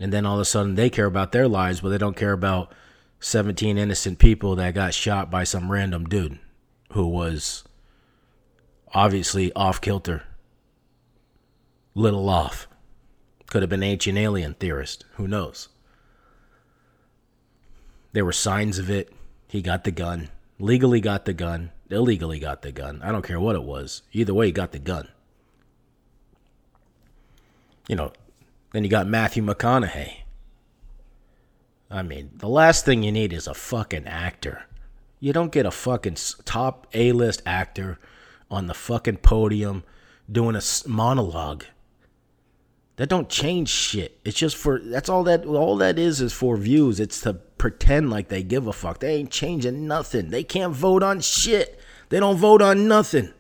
And 0.00 0.12
then 0.12 0.26
all 0.26 0.35
of 0.35 0.41
a 0.41 0.45
sudden 0.45 0.75
they 0.75 0.91
care 0.91 1.07
about 1.07 1.33
their 1.33 1.49
lives, 1.49 1.81
but 1.81 1.88
they 1.88 1.99
don't 1.99 2.17
care 2.17 2.33
about 2.33 2.73
17 3.21 3.79
innocent 3.79 4.19
people 4.19 4.57
that 4.57 4.75
got 4.75 4.95
shot 4.95 5.31
by 5.31 5.45
some 5.45 5.73
random 5.73 6.05
dude 6.05 6.38
who 6.93 7.07
was 7.07 7.64
obviously 8.93 9.53
off 9.55 9.81
kilter, 9.81 10.23
little 11.95 12.29
off. 12.29 12.69
Could 13.47 13.62
have 13.62 13.71
been 13.71 13.83
ancient 13.83 14.19
alien 14.19 14.55
theorist. 14.55 15.05
Who 15.14 15.29
knows? 15.29 15.69
There 18.14 18.25
were 18.25 18.33
signs 18.33 18.78
of 18.78 18.88
it. 18.88 19.12
He 19.49 19.61
got 19.61 19.83
the 19.83 19.90
gun. 19.90 20.28
Legally 20.61 21.00
got 21.00 21.25
the 21.25 21.33
gun. 21.33 21.73
Illegally 21.90 22.38
got 22.38 22.62
the 22.62 22.71
gun. 22.71 23.00
I 23.02 23.11
don't 23.11 23.26
care 23.26 23.40
what 23.40 23.56
it 23.56 23.64
was. 23.64 24.02
Either 24.12 24.33
way, 24.33 24.47
he 24.47 24.52
got 24.52 24.71
the 24.71 24.78
gun. 24.78 25.09
You 27.88 27.97
know, 27.97 28.12
then 28.73 28.85
you 28.85 28.88
got 28.88 29.09
Matthew 29.09 29.42
McConaughey. 29.42 30.18
I 31.90 32.02
mean, 32.02 32.30
the 32.37 32.49
last 32.49 32.85
thing 32.85 33.02
you 33.02 33.11
need 33.11 33.33
is 33.33 33.49
a 33.49 33.54
fucking 33.54 34.06
actor. 34.06 34.64
You 35.18 35.33
don't 35.33 35.52
get 35.52 35.66
a 35.66 35.73
fucking 35.73 36.16
top 36.44 36.87
A 36.94 37.11
list 37.11 37.42
actor 37.44 37.99
on 38.49 38.68
the 38.68 38.75
fucking 38.75 39.18
podium 39.18 39.83
doing 40.30 40.54
a 40.54 40.62
monologue 40.87 41.64
that 42.97 43.09
don't 43.09 43.28
change 43.28 43.68
shit. 43.68 44.21
It's 44.25 44.38
just 44.38 44.56
for 44.56 44.78
that's 44.78 45.09
all 45.09 45.25
that 45.25 45.44
all 45.47 45.76
that 45.78 45.99
is 45.99 46.21
is 46.21 46.33
for 46.33 46.56
views. 46.56 47.00
It's 47.00 47.21
to 47.23 47.35
pretend 47.64 48.11
like 48.11 48.28
they 48.28 48.42
give 48.42 48.66
a 48.66 48.75
fuck. 48.75 49.00
They 49.00 49.14
ain't 49.14 49.30
changing 49.30 49.87
nothing. 49.87 50.28
They 50.28 50.44
can't 50.44 50.75
vote 50.75 51.02
on 51.02 51.21
shit. 51.21 51.80
They 52.11 52.21
don't 52.21 52.37
vote 52.37 52.61
on 52.61 52.87
nothing. 52.87 53.33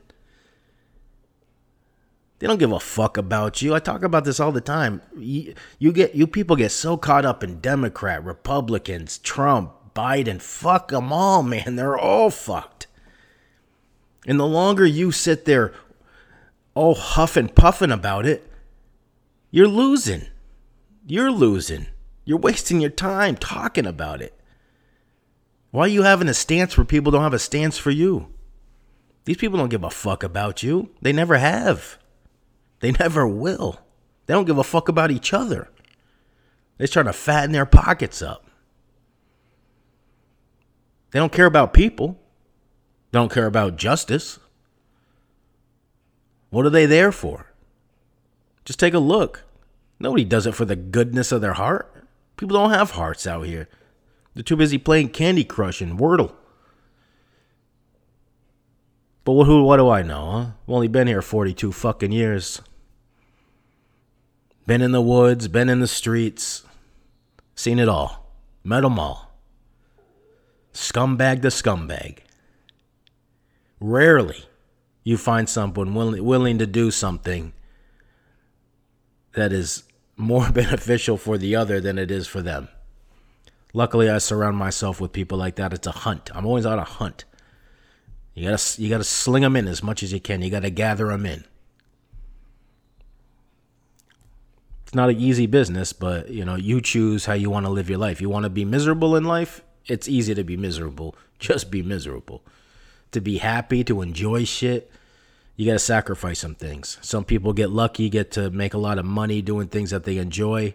They 2.38 2.46
don't 2.46 2.58
give 2.58 2.72
a 2.72 2.80
fuck 2.80 3.18
about 3.18 3.60
you. 3.60 3.74
I 3.74 3.80
talk 3.80 4.02
about 4.02 4.24
this 4.24 4.40
all 4.40 4.50
the 4.50 4.62
time. 4.62 5.02
You, 5.14 5.52
you 5.78 5.92
get 5.92 6.14
you 6.14 6.26
people 6.26 6.56
get 6.56 6.72
so 6.72 6.96
caught 6.96 7.26
up 7.26 7.44
in 7.44 7.60
Democrat, 7.60 8.24
Republicans, 8.24 9.18
Trump, 9.18 9.74
Biden. 9.94 10.40
Fuck 10.40 10.88
them 10.88 11.12
all, 11.12 11.42
man. 11.42 11.76
They're 11.76 11.98
all 11.98 12.30
fucked. 12.30 12.86
And 14.26 14.40
the 14.40 14.46
longer 14.46 14.86
you 14.86 15.12
sit 15.12 15.44
there 15.44 15.74
all 16.72 16.94
huffing 16.94 17.48
puffing 17.48 17.92
about 17.92 18.24
it, 18.24 18.50
you're 19.50 19.68
losing. 19.68 20.22
You're 21.06 21.30
losing. 21.30 21.88
You're 22.24 22.38
wasting 22.38 22.80
your 22.80 22.90
time 22.90 23.36
talking 23.36 23.86
about 23.86 24.22
it. 24.22 24.38
Why 25.70 25.82
are 25.82 25.88
you 25.88 26.02
having 26.02 26.28
a 26.28 26.34
stance 26.34 26.76
where 26.76 26.84
people 26.84 27.12
don't 27.12 27.22
have 27.22 27.34
a 27.34 27.38
stance 27.38 27.76
for 27.76 27.90
you? 27.90 28.28
These 29.24 29.38
people 29.38 29.58
don't 29.58 29.70
give 29.70 29.84
a 29.84 29.90
fuck 29.90 30.22
about 30.22 30.62
you. 30.62 30.90
They 31.02 31.12
never 31.12 31.36
have. 31.36 31.98
They 32.80 32.92
never 32.92 33.26
will. 33.26 33.80
They 34.26 34.34
don't 34.34 34.44
give 34.46 34.58
a 34.58 34.64
fuck 34.64 34.88
about 34.88 35.10
each 35.10 35.32
other. 35.32 35.68
They're 36.78 36.86
trying 36.86 37.06
to 37.06 37.12
fatten 37.12 37.52
their 37.52 37.66
pockets 37.66 38.22
up. 38.22 38.46
They 41.10 41.18
don't 41.18 41.32
care 41.32 41.46
about 41.46 41.72
people. 41.72 42.18
They 43.10 43.18
don't 43.18 43.32
care 43.32 43.46
about 43.46 43.76
justice. 43.76 44.38
What 46.50 46.66
are 46.66 46.70
they 46.70 46.86
there 46.86 47.12
for? 47.12 47.52
Just 48.64 48.80
take 48.80 48.94
a 48.94 48.98
look. 48.98 49.44
Nobody 49.98 50.24
does 50.24 50.46
it 50.46 50.54
for 50.54 50.64
the 50.64 50.76
goodness 50.76 51.32
of 51.32 51.40
their 51.40 51.52
heart. 51.52 51.93
People 52.36 52.56
don't 52.56 52.70
have 52.70 52.92
hearts 52.92 53.26
out 53.26 53.42
here. 53.42 53.68
They're 54.34 54.42
too 54.42 54.56
busy 54.56 54.78
playing 54.78 55.10
Candy 55.10 55.44
Crush 55.44 55.80
and 55.80 55.98
Wordle. 55.98 56.32
But 59.24 59.32
what, 59.32 59.46
who, 59.46 59.64
what 59.64 59.78
do 59.78 59.88
I 59.88 60.02
know, 60.02 60.30
huh? 60.30 60.38
I've 60.38 60.74
only 60.74 60.88
been 60.88 61.06
here 61.06 61.22
42 61.22 61.72
fucking 61.72 62.12
years. 62.12 62.60
Been 64.66 64.82
in 64.82 64.92
the 64.92 65.00
woods, 65.00 65.48
been 65.48 65.68
in 65.68 65.80
the 65.80 65.86
streets, 65.86 66.64
seen 67.54 67.78
it 67.78 67.88
all. 67.88 68.24
Met 68.62 68.80
them 68.80 68.98
all. 68.98 69.34
Scumbag 70.72 71.42
to 71.42 71.48
scumbag. 71.48 72.18
Rarely 73.78 74.44
you 75.04 75.18
find 75.18 75.48
someone 75.48 75.94
willing, 75.94 76.24
willing 76.24 76.58
to 76.58 76.66
do 76.66 76.90
something 76.90 77.52
that 79.34 79.52
is 79.52 79.84
more 80.16 80.50
beneficial 80.52 81.16
for 81.16 81.38
the 81.38 81.56
other 81.56 81.80
than 81.80 81.98
it 81.98 82.10
is 82.10 82.26
for 82.26 82.42
them. 82.42 82.68
Luckily, 83.72 84.08
I 84.08 84.18
surround 84.18 84.56
myself 84.56 85.00
with 85.00 85.12
people 85.12 85.36
like 85.36 85.56
that. 85.56 85.72
It's 85.72 85.86
a 85.86 85.92
hunt. 85.92 86.30
I'm 86.34 86.46
always 86.46 86.64
on 86.64 86.78
a 86.78 86.84
hunt. 86.84 87.24
You 88.34 88.48
gotta 88.48 88.82
you 88.82 88.88
gotta 88.88 89.04
sling 89.04 89.42
them 89.42 89.56
in 89.56 89.68
as 89.68 89.82
much 89.82 90.02
as 90.02 90.12
you 90.12 90.20
can. 90.20 90.42
You 90.42 90.50
gotta 90.50 90.70
gather 90.70 91.08
them 91.08 91.26
in. 91.26 91.44
It's 94.84 94.94
not 94.94 95.10
an 95.10 95.18
easy 95.18 95.46
business, 95.46 95.92
but 95.92 96.30
you 96.30 96.44
know 96.44 96.54
you 96.54 96.80
choose 96.80 97.26
how 97.26 97.34
you 97.34 97.50
want 97.50 97.66
to 97.66 97.70
live 97.70 97.88
your 97.88 97.98
life. 97.98 98.20
You 98.20 98.28
want 98.28 98.44
to 98.44 98.50
be 98.50 98.64
miserable 98.64 99.16
in 99.16 99.24
life. 99.24 99.62
It's 99.86 100.08
easy 100.08 100.34
to 100.34 100.44
be 100.44 100.56
miserable. 100.56 101.16
Just 101.38 101.70
be 101.70 101.82
miserable. 101.82 102.42
To 103.10 103.20
be 103.20 103.38
happy, 103.38 103.84
to 103.84 104.02
enjoy 104.02 104.44
shit 104.44 104.90
you 105.56 105.66
got 105.66 105.74
to 105.74 105.78
sacrifice 105.78 106.40
some 106.40 106.54
things. 106.54 106.98
Some 107.00 107.24
people 107.24 107.52
get 107.52 107.70
lucky, 107.70 108.08
get 108.08 108.30
to 108.32 108.50
make 108.50 108.74
a 108.74 108.78
lot 108.78 108.98
of 108.98 109.04
money 109.04 109.40
doing 109.40 109.68
things 109.68 109.90
that 109.90 110.04
they 110.04 110.18
enjoy, 110.18 110.74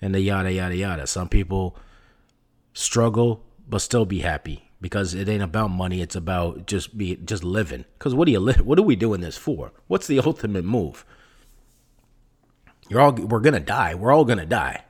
and 0.00 0.14
the 0.14 0.20
yada 0.20 0.52
yada 0.52 0.76
yada. 0.76 1.06
Some 1.06 1.28
people 1.28 1.76
struggle 2.72 3.42
but 3.68 3.78
still 3.80 4.04
be 4.04 4.20
happy 4.20 4.70
because 4.80 5.14
it 5.14 5.28
ain't 5.28 5.42
about 5.42 5.68
money. 5.68 6.00
It's 6.00 6.16
about 6.16 6.66
just 6.66 6.96
be 6.96 7.16
just 7.16 7.44
living. 7.44 7.84
Because 7.98 8.14
what 8.14 8.26
do 8.26 8.32
you 8.32 8.40
What 8.40 8.78
are 8.78 8.82
we 8.82 8.96
doing 8.96 9.20
this 9.20 9.36
for? 9.36 9.72
What's 9.88 10.06
the 10.06 10.20
ultimate 10.20 10.64
move? 10.64 11.04
You're 12.88 13.00
all 13.00 13.12
we're 13.12 13.40
gonna 13.40 13.60
die. 13.60 13.94
We're 13.94 14.12
all 14.12 14.24
gonna 14.24 14.46
die. 14.46 14.84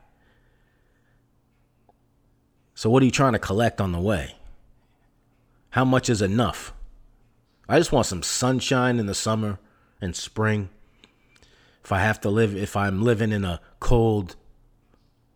So 2.74 2.88
what 2.88 3.02
are 3.02 3.06
you 3.06 3.10
trying 3.10 3.34
to 3.34 3.38
collect 3.38 3.80
on 3.80 3.92
the 3.92 4.00
way? 4.00 4.36
How 5.70 5.84
much 5.84 6.08
is 6.08 6.22
enough? 6.22 6.72
I 7.70 7.78
just 7.78 7.92
want 7.92 8.06
some 8.06 8.24
sunshine 8.24 8.98
in 8.98 9.06
the 9.06 9.14
summer 9.14 9.60
and 10.00 10.16
spring. 10.16 10.70
If 11.84 11.92
I 11.92 12.00
have 12.00 12.20
to 12.22 12.28
live, 12.28 12.56
if 12.56 12.76
I'm 12.76 13.00
living 13.00 13.30
in 13.30 13.44
a 13.44 13.60
cold, 13.78 14.34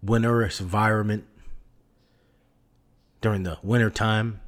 winterish 0.05 0.61
environment 0.61 1.27
during 3.21 3.45
the 3.45 3.59
winter 3.63 3.89
time, 3.89 4.41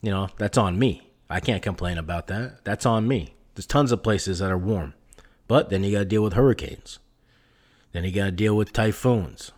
you 0.00 0.12
know, 0.12 0.28
that's 0.38 0.56
on 0.56 0.78
me. 0.78 1.10
I 1.28 1.40
can't 1.40 1.60
complain 1.60 1.98
about 1.98 2.28
that. 2.28 2.64
That's 2.64 2.86
on 2.86 3.08
me. 3.08 3.34
There's 3.56 3.66
tons 3.66 3.90
of 3.90 4.04
places 4.04 4.38
that 4.38 4.52
are 4.52 4.56
warm. 4.56 4.94
But 5.48 5.70
then 5.70 5.82
you 5.82 5.90
got 5.90 5.98
to 5.98 6.04
deal 6.04 6.22
with 6.22 6.34
hurricanes. 6.34 7.00
Then 7.90 8.04
you 8.04 8.12
got 8.12 8.26
to 8.26 8.30
deal 8.30 8.56
with 8.56 8.72
typhoons. 8.72 9.50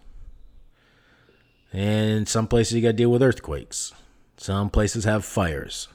And 1.74 2.26
some 2.26 2.46
places 2.46 2.72
you 2.72 2.80
got 2.80 2.88
to 2.88 2.94
deal 2.94 3.10
with 3.10 3.22
earthquakes. 3.22 3.92
Some 4.38 4.70
places 4.70 5.04
have 5.04 5.26
fires. 5.26 5.88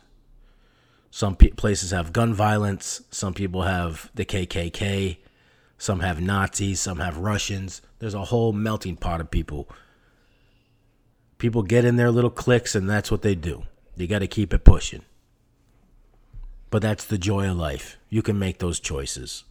Some 1.12 1.36
pe- 1.36 1.50
places 1.50 1.92
have 1.92 2.14
gun 2.14 2.34
violence. 2.34 3.02
Some 3.12 3.34
people 3.34 3.64
have 3.64 4.12
the 4.14 4.26
KKK. 4.26 5.18
Some 5.78 6.02
have 6.02 6.22
Nazis. 6.22 6.80
Some 6.80 7.00
have 7.00 7.18
Russians. 7.18 7.82
There's 8.00 8.14
a 8.14 8.26
whole 8.26 8.54
melting 8.54 8.98
pot 8.98 9.22
of 9.22 9.32
people. 9.32 9.70
People 11.38 11.64
get 11.64 11.86
in 11.86 11.96
their 11.96 12.12
little 12.12 12.30
cliques, 12.30 12.76
and 12.76 12.90
that's 12.90 13.10
what 13.10 13.22
they 13.22 13.34
do. 13.34 13.64
You 13.96 14.08
got 14.08 14.20
to 14.20 14.28
keep 14.28 14.54
it 14.54 14.64
pushing. 14.64 15.04
But 16.70 16.82
that's 16.82 17.06
the 17.06 17.18
joy 17.18 17.50
of 17.50 17.58
life. 17.58 17.98
You 18.10 18.22
can 18.22 18.38
make 18.38 18.60
those 18.60 18.80
choices. 18.80 19.44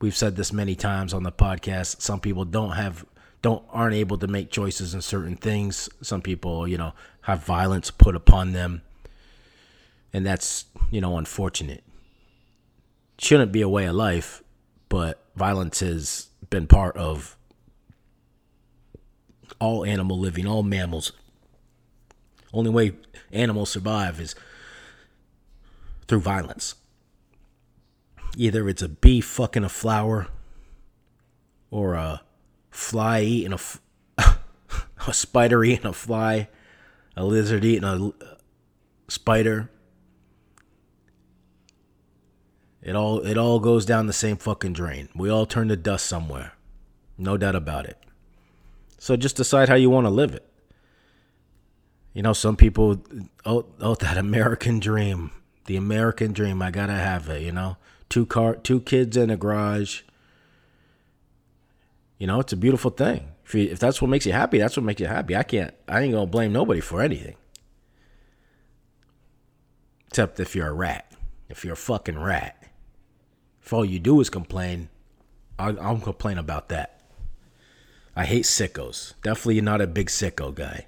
We've 0.00 0.16
said 0.16 0.36
this 0.36 0.52
many 0.52 0.74
times 0.74 1.14
on 1.14 1.22
the 1.22 1.32
podcast. 1.32 2.02
Some 2.02 2.20
people 2.20 2.44
don't 2.44 2.72
have 2.72 3.06
don't 3.40 3.64
aren't 3.70 3.94
able 3.94 4.18
to 4.18 4.26
make 4.26 4.50
choices 4.50 4.94
in 4.94 5.02
certain 5.02 5.36
things. 5.36 5.88
Some 6.00 6.22
people, 6.22 6.66
you 6.68 6.76
know, 6.76 6.92
have 7.22 7.44
violence 7.44 7.90
put 7.90 8.14
upon 8.14 8.52
them. 8.52 8.82
And 10.12 10.26
that's, 10.26 10.66
you 10.90 11.00
know, 11.00 11.16
unfortunate. 11.16 11.82
Shouldn't 13.18 13.52
be 13.52 13.62
a 13.62 13.68
way 13.68 13.86
of 13.86 13.94
life, 13.94 14.42
but 14.88 15.24
violence 15.36 15.80
has 15.80 16.28
been 16.50 16.66
part 16.66 16.96
of 16.96 17.36
all 19.58 19.84
animal 19.84 20.18
living, 20.18 20.46
all 20.46 20.62
mammals. 20.62 21.12
Only 22.52 22.70
way 22.70 22.92
animals 23.30 23.70
survive 23.70 24.20
is 24.20 24.34
through 26.06 26.20
violence. 26.20 26.74
Either 28.36 28.68
it's 28.68 28.82
a 28.82 28.88
bee 28.88 29.20
fucking 29.20 29.64
a 29.64 29.68
flower 29.68 30.28
or 31.70 31.94
a 31.94 32.22
fly 32.70 33.22
eating 33.22 33.52
a, 33.52 33.58
a 35.06 35.14
spider 35.14 35.64
eating 35.64 35.86
a 35.86 35.92
fly, 35.92 36.48
a 37.16 37.24
lizard 37.24 37.64
eating 37.64 37.84
a 37.84 38.12
spider. 39.08 39.70
It 42.82 42.96
all 42.96 43.20
it 43.20 43.38
all 43.38 43.60
goes 43.60 43.86
down 43.86 44.06
the 44.06 44.12
same 44.12 44.36
fucking 44.36 44.72
drain. 44.72 45.08
We 45.14 45.30
all 45.30 45.46
turn 45.46 45.68
to 45.68 45.76
dust 45.76 46.06
somewhere. 46.06 46.52
No 47.16 47.36
doubt 47.36 47.54
about 47.54 47.86
it. 47.86 47.98
So 48.98 49.16
just 49.16 49.36
decide 49.36 49.68
how 49.68 49.76
you 49.76 49.90
want 49.90 50.06
to 50.06 50.10
live 50.10 50.34
it. 50.34 50.46
You 52.12 52.22
know, 52.22 52.32
some 52.32 52.56
people 52.56 53.02
oh 53.44 53.66
oh 53.80 53.94
that 53.96 54.16
American 54.16 54.80
dream. 54.80 55.30
The 55.66 55.76
American 55.76 56.32
dream, 56.32 56.60
I 56.60 56.72
gotta 56.72 56.94
have 56.94 57.28
it, 57.28 57.42
you 57.42 57.52
know. 57.52 57.76
Two 58.08 58.26
car 58.26 58.56
two 58.56 58.80
kids 58.80 59.16
in 59.16 59.30
a 59.30 59.36
garage 59.36 60.02
you 62.22 62.28
know, 62.28 62.38
it's 62.38 62.52
a 62.52 62.56
beautiful 62.56 62.92
thing. 62.92 63.32
If, 63.44 63.52
you, 63.52 63.64
if 63.64 63.80
that's 63.80 64.00
what 64.00 64.06
makes 64.06 64.26
you 64.26 64.32
happy, 64.32 64.58
that's 64.58 64.76
what 64.76 64.84
makes 64.84 65.00
you 65.00 65.08
happy. 65.08 65.34
I 65.34 65.42
can't, 65.42 65.74
I 65.88 66.02
ain't 66.02 66.12
gonna 66.12 66.26
blame 66.26 66.52
nobody 66.52 66.78
for 66.78 67.02
anything. 67.02 67.34
Except 70.06 70.38
if 70.38 70.54
you're 70.54 70.68
a 70.68 70.72
rat. 70.72 71.10
If 71.48 71.64
you're 71.64 71.72
a 71.72 71.76
fucking 71.76 72.16
rat. 72.16 72.62
If 73.64 73.72
all 73.72 73.84
you 73.84 73.98
do 73.98 74.20
is 74.20 74.28
complain, 74.30 74.88
I'll, 75.58 75.80
I'll 75.80 75.98
complain 75.98 76.38
about 76.38 76.68
that. 76.68 77.00
I 78.14 78.24
hate 78.24 78.44
sickos. 78.44 79.14
Definitely 79.22 79.60
not 79.60 79.80
a 79.80 79.86
big 79.86 80.08
sicko 80.08 80.54
guy. 80.54 80.86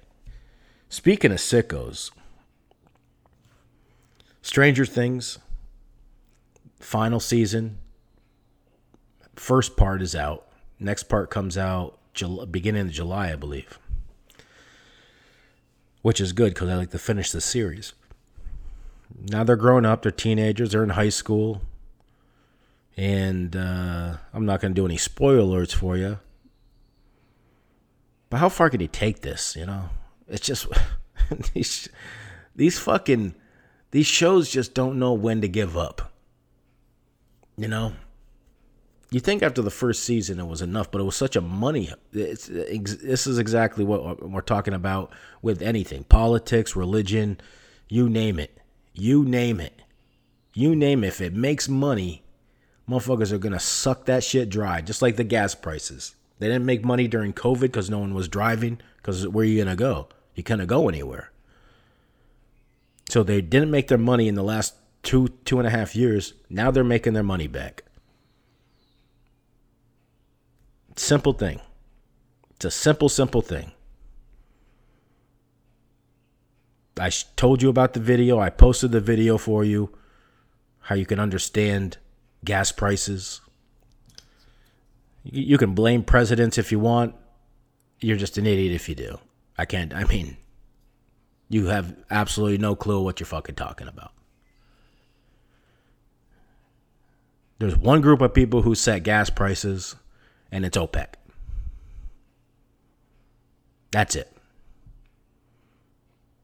Speaking 0.89 1.31
of 1.31 1.39
sickos, 1.39 2.11
Stranger 4.41 4.85
Things, 4.85 5.39
final 6.79 7.19
season, 7.19 7.79
first 9.35 9.75
part 9.75 10.01
is 10.01 10.15
out. 10.15 10.47
Next 10.79 11.03
part 11.03 11.31
comes 11.31 11.57
out 11.57 11.97
July, 12.13 12.45
beginning 12.45 12.83
of 12.83 12.91
July, 12.91 13.31
I 13.31 13.35
believe. 13.35 13.79
Which 16.03 16.21
is 16.21 16.33
good 16.33 16.53
because 16.53 16.69
I 16.69 16.75
like 16.75 16.91
to 16.91 16.99
finish 16.99 17.31
the 17.31 17.41
series. 17.41 17.93
Now 19.19 19.43
they're 19.43 19.55
grown 19.55 19.85
up, 19.85 20.03
they're 20.03 20.11
teenagers, 20.11 20.71
they're 20.71 20.83
in 20.83 20.89
high 20.91 21.09
school. 21.09 21.61
And 22.97 23.55
uh, 23.55 24.17
I'm 24.33 24.45
not 24.45 24.61
going 24.61 24.73
to 24.73 24.79
do 24.79 24.85
any 24.85 24.97
spoilers 24.97 25.73
for 25.73 25.97
you. 25.97 26.19
But 28.29 28.37
how 28.37 28.49
far 28.49 28.69
could 28.69 28.81
he 28.81 28.87
take 28.87 29.21
this, 29.21 29.55
you 29.55 29.65
know? 29.65 29.89
It's 30.27 30.45
just 30.45 30.67
these 31.53 31.89
these 32.55 32.79
fucking 32.79 33.35
these 33.91 34.07
shows 34.07 34.49
just 34.49 34.73
don't 34.73 34.97
know 34.97 35.13
when 35.13 35.41
to 35.41 35.47
give 35.47 35.77
up. 35.77 36.13
You 37.57 37.67
know? 37.67 37.93
you 39.15 39.21
think 39.21 39.41
after 39.41 39.61
the 39.61 39.71
first 39.71 40.03
season 40.03 40.41
it 40.41 40.45
was 40.45 40.61
enough, 40.61 40.91
but 40.91 40.99
it 40.99 41.05
was 41.05 41.15
such 41.15 41.37
a 41.37 41.41
money. 41.41 41.89
It's, 42.11 42.47
this 42.47 43.25
is 43.25 43.39
exactly 43.39 43.85
what 43.85 44.29
we're 44.29 44.41
talking 44.41 44.73
about 44.73 45.09
with 45.41 45.61
anything 45.61 46.03
politics, 46.03 46.75
religion, 46.75 47.39
you 47.87 48.09
name 48.09 48.39
it. 48.39 48.59
You 48.93 49.23
name 49.23 49.61
it. 49.61 49.81
You 50.53 50.75
name 50.75 51.05
it. 51.05 51.07
If 51.07 51.21
it 51.21 51.33
makes 51.33 51.69
money, 51.69 52.24
motherfuckers 52.89 53.31
are 53.31 53.37
to 53.53 53.59
suck 53.59 54.05
that 54.05 54.23
shit 54.23 54.49
dry, 54.49 54.81
just 54.81 55.01
like 55.01 55.15
the 55.15 55.23
gas 55.23 55.55
prices. 55.55 56.15
They 56.39 56.47
didn't 56.47 56.65
make 56.65 56.83
money 56.83 57.07
during 57.07 57.33
COVID 57.33 57.61
because 57.61 57.89
no 57.89 57.99
one 57.99 58.13
was 58.13 58.27
driving, 58.27 58.79
because 58.97 59.27
where 59.27 59.43
are 59.43 59.45
you 59.45 59.55
to 59.69 59.75
go? 59.75 60.09
You 60.35 60.43
couldn't 60.43 60.67
go 60.67 60.89
anywhere. 60.89 61.31
So 63.09 63.23
they 63.23 63.41
didn't 63.41 63.71
make 63.71 63.87
their 63.87 63.97
money 63.97 64.27
in 64.27 64.35
the 64.35 64.43
last 64.43 64.75
two, 65.03 65.29
two 65.45 65.59
and 65.59 65.67
a 65.67 65.71
half 65.71 65.95
years. 65.95 66.33
Now 66.49 66.71
they're 66.71 66.83
making 66.83 67.13
their 67.13 67.23
money 67.23 67.47
back. 67.47 67.83
Simple 70.95 71.33
thing. 71.33 71.61
It's 72.55 72.65
a 72.65 72.71
simple, 72.71 73.09
simple 73.09 73.41
thing. 73.41 73.71
I 76.97 77.09
told 77.35 77.61
you 77.61 77.69
about 77.69 77.93
the 77.93 77.99
video. 77.99 78.39
I 78.39 78.49
posted 78.49 78.91
the 78.91 79.01
video 79.01 79.37
for 79.37 79.63
you. 79.63 79.95
How 80.81 80.95
you 80.95 81.05
can 81.05 81.19
understand 81.19 81.97
gas 82.45 82.71
prices. 82.71 83.41
You 85.23 85.57
can 85.57 85.73
blame 85.73 86.03
presidents 86.03 86.57
if 86.57 86.71
you 86.71 86.79
want. 86.79 87.15
You're 87.99 88.17
just 88.17 88.37
an 88.37 88.45
idiot 88.45 88.73
if 88.73 88.87
you 88.87 88.95
do. 88.95 89.17
I 89.57 89.65
can't, 89.65 89.93
I 89.93 90.03
mean, 90.03 90.37
you 91.49 91.67
have 91.67 91.95
absolutely 92.11 92.57
no 92.57 92.75
clue 92.75 93.01
what 93.03 93.19
you're 93.19 93.27
fucking 93.27 93.55
talking 93.55 93.87
about. 93.87 94.11
There's 97.57 97.77
one 97.77 98.01
group 98.01 98.21
of 98.21 98.33
people 98.33 98.61
who 98.61 98.75
set 98.75 99.03
gas 99.03 99.29
prices 99.29 99.95
and 100.51 100.65
it's 100.65 100.77
OPEC. 100.77 101.15
That's 103.91 104.15
it. 104.15 104.31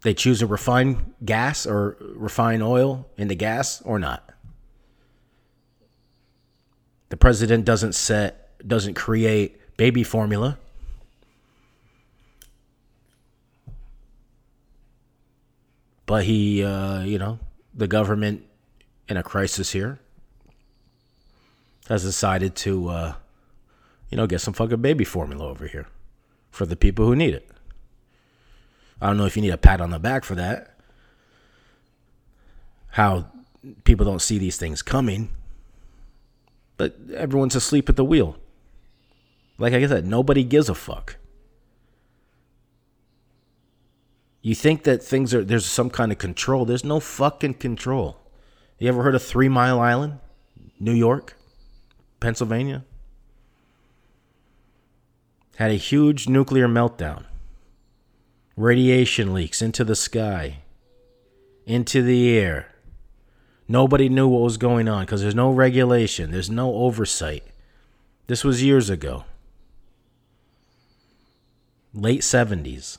They 0.04 0.14
choose 0.14 0.40
to 0.40 0.48
refine 0.48 1.14
gas 1.24 1.68
or 1.68 1.98
refine 2.16 2.62
oil 2.62 3.08
into 3.18 3.36
gas 3.36 3.82
or 3.84 4.00
not. 4.00 4.31
The 7.12 7.18
president 7.18 7.66
doesn't 7.66 7.94
set 7.94 8.58
doesn't 8.66 8.94
create 8.94 9.60
baby 9.76 10.02
formula. 10.02 10.58
But 16.06 16.24
he 16.24 16.64
uh, 16.64 17.02
you 17.02 17.20
know, 17.20 17.38
the 17.74 17.88
government 17.88 18.46
in 19.10 19.18
a 19.18 19.24
crisis 19.24 19.74
here 19.74 20.00
has 21.90 22.04
decided 22.04 22.56
to 22.56 22.88
uh, 22.88 23.14
you 24.10 24.16
know, 24.16 24.26
get 24.26 24.40
some 24.40 24.54
fucking 24.54 24.82
baby 24.82 25.04
formula 25.04 25.46
over 25.46 25.68
here 25.68 25.88
for 26.50 26.66
the 26.66 26.78
people 26.78 27.06
who 27.06 27.16
need 27.16 27.34
it. 27.34 27.50
I 29.02 29.08
don't 29.08 29.18
know 29.18 29.26
if 29.26 29.36
you 29.36 29.42
need 29.42 29.50
a 29.50 29.58
pat 29.58 29.82
on 29.82 29.90
the 29.90 30.00
back 30.00 30.24
for 30.24 30.36
that. 30.36 30.78
How 32.92 33.28
people 33.84 34.06
don't 34.06 34.22
see 34.22 34.38
these 34.38 34.56
things 34.56 34.82
coming, 34.82 35.30
but 36.82 36.96
everyone's 37.16 37.56
asleep 37.56 37.90
at 37.90 37.96
the 37.96 38.04
wheel. 38.04 38.38
Like 39.60 39.72
I 39.72 39.86
said, 39.86 40.08
nobody 40.08 40.44
gives 40.44 40.68
a 40.68 40.74
fuck. 40.74 41.18
You 44.42 44.56
think 44.56 44.82
that 44.86 45.04
things 45.04 45.32
are 45.36 45.44
there's 45.44 45.68
some 45.68 45.92
kind 45.92 46.12
of 46.12 46.18
control. 46.18 46.66
There's 46.66 46.84
no 46.84 47.00
fucking 47.00 47.54
control. 47.66 48.18
You 48.80 48.90
ever 48.90 49.04
heard 49.04 49.14
of 49.14 49.22
Three 49.22 49.48
Mile 49.48 49.80
Island? 49.80 50.18
New 50.80 50.96
York? 50.96 51.38
Pennsylvania? 52.20 52.84
had 55.58 55.70
a 55.70 55.76
huge 55.76 56.28
nuclear 56.28 56.68
meltdown. 56.68 57.26
Radiation 58.56 59.36
leaks 59.36 59.62
into 59.62 59.84
the 59.84 59.96
sky, 59.96 60.64
into 61.68 62.02
the 62.02 62.36
air. 62.36 62.71
Nobody 63.72 64.10
knew 64.10 64.28
what 64.28 64.42
was 64.42 64.58
going 64.58 64.90
on 64.90 65.06
because 65.06 65.22
there's 65.22 65.34
no 65.34 65.50
regulation, 65.50 66.32
there's 66.32 66.50
no 66.50 66.76
oversight. 66.76 67.46
This 68.28 68.44
was 68.44 68.62
years 68.62 68.90
ago. 68.90 69.24
Late 71.94 72.20
70s. 72.20 72.98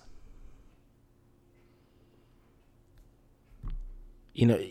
You 4.32 4.46
know, 4.46 4.64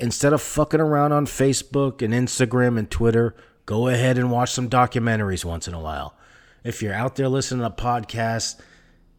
instead 0.00 0.32
of 0.32 0.42
fucking 0.42 0.80
around 0.80 1.12
on 1.12 1.26
Facebook 1.26 2.02
and 2.02 2.12
Instagram 2.12 2.76
and 2.76 2.90
Twitter, 2.90 3.36
go 3.66 3.86
ahead 3.86 4.18
and 4.18 4.32
watch 4.32 4.50
some 4.50 4.68
documentaries 4.68 5.44
once 5.44 5.68
in 5.68 5.74
a 5.74 5.80
while. 5.80 6.16
If 6.64 6.82
you're 6.82 6.92
out 6.92 7.14
there 7.14 7.28
listening 7.28 7.62
to 7.62 7.70
podcasts, 7.70 8.60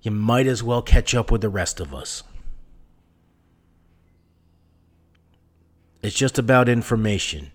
you 0.01 0.11
might 0.11 0.45
as 0.45 0.61
well 0.61 0.81
catch 0.81 1.15
up 1.15 1.31
with 1.31 1.39
the 1.39 1.47
rest 1.47 1.79
of 1.79 1.95
us. 1.95 2.21
It's 6.05 6.15
just 6.15 6.37
about 6.37 6.69
information. 6.69 7.51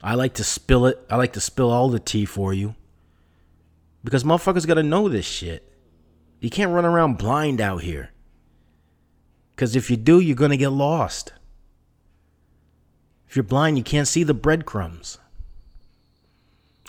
I 0.00 0.14
like 0.14 0.34
to 0.34 0.44
spill 0.44 0.86
it. 0.86 1.04
I 1.10 1.16
like 1.16 1.32
to 1.32 1.40
spill 1.40 1.68
all 1.68 1.88
the 1.88 1.98
tea 1.98 2.24
for 2.24 2.54
you. 2.54 2.76
Because 4.04 4.22
motherfuckers 4.22 4.68
gotta 4.68 4.84
know 4.84 5.08
this 5.08 5.26
shit. 5.26 5.68
You 6.38 6.48
can't 6.48 6.70
run 6.70 6.84
around 6.84 7.18
blind 7.18 7.60
out 7.60 7.82
here. 7.82 8.10
Because 9.50 9.74
if 9.74 9.90
you 9.90 9.96
do, 9.96 10.20
you're 10.20 10.36
gonna 10.36 10.56
get 10.56 10.68
lost. 10.68 11.32
If 13.28 13.34
you're 13.34 13.42
blind, 13.42 13.78
you 13.78 13.82
can't 13.82 14.06
see 14.06 14.22
the 14.22 14.32
breadcrumbs. 14.32 15.18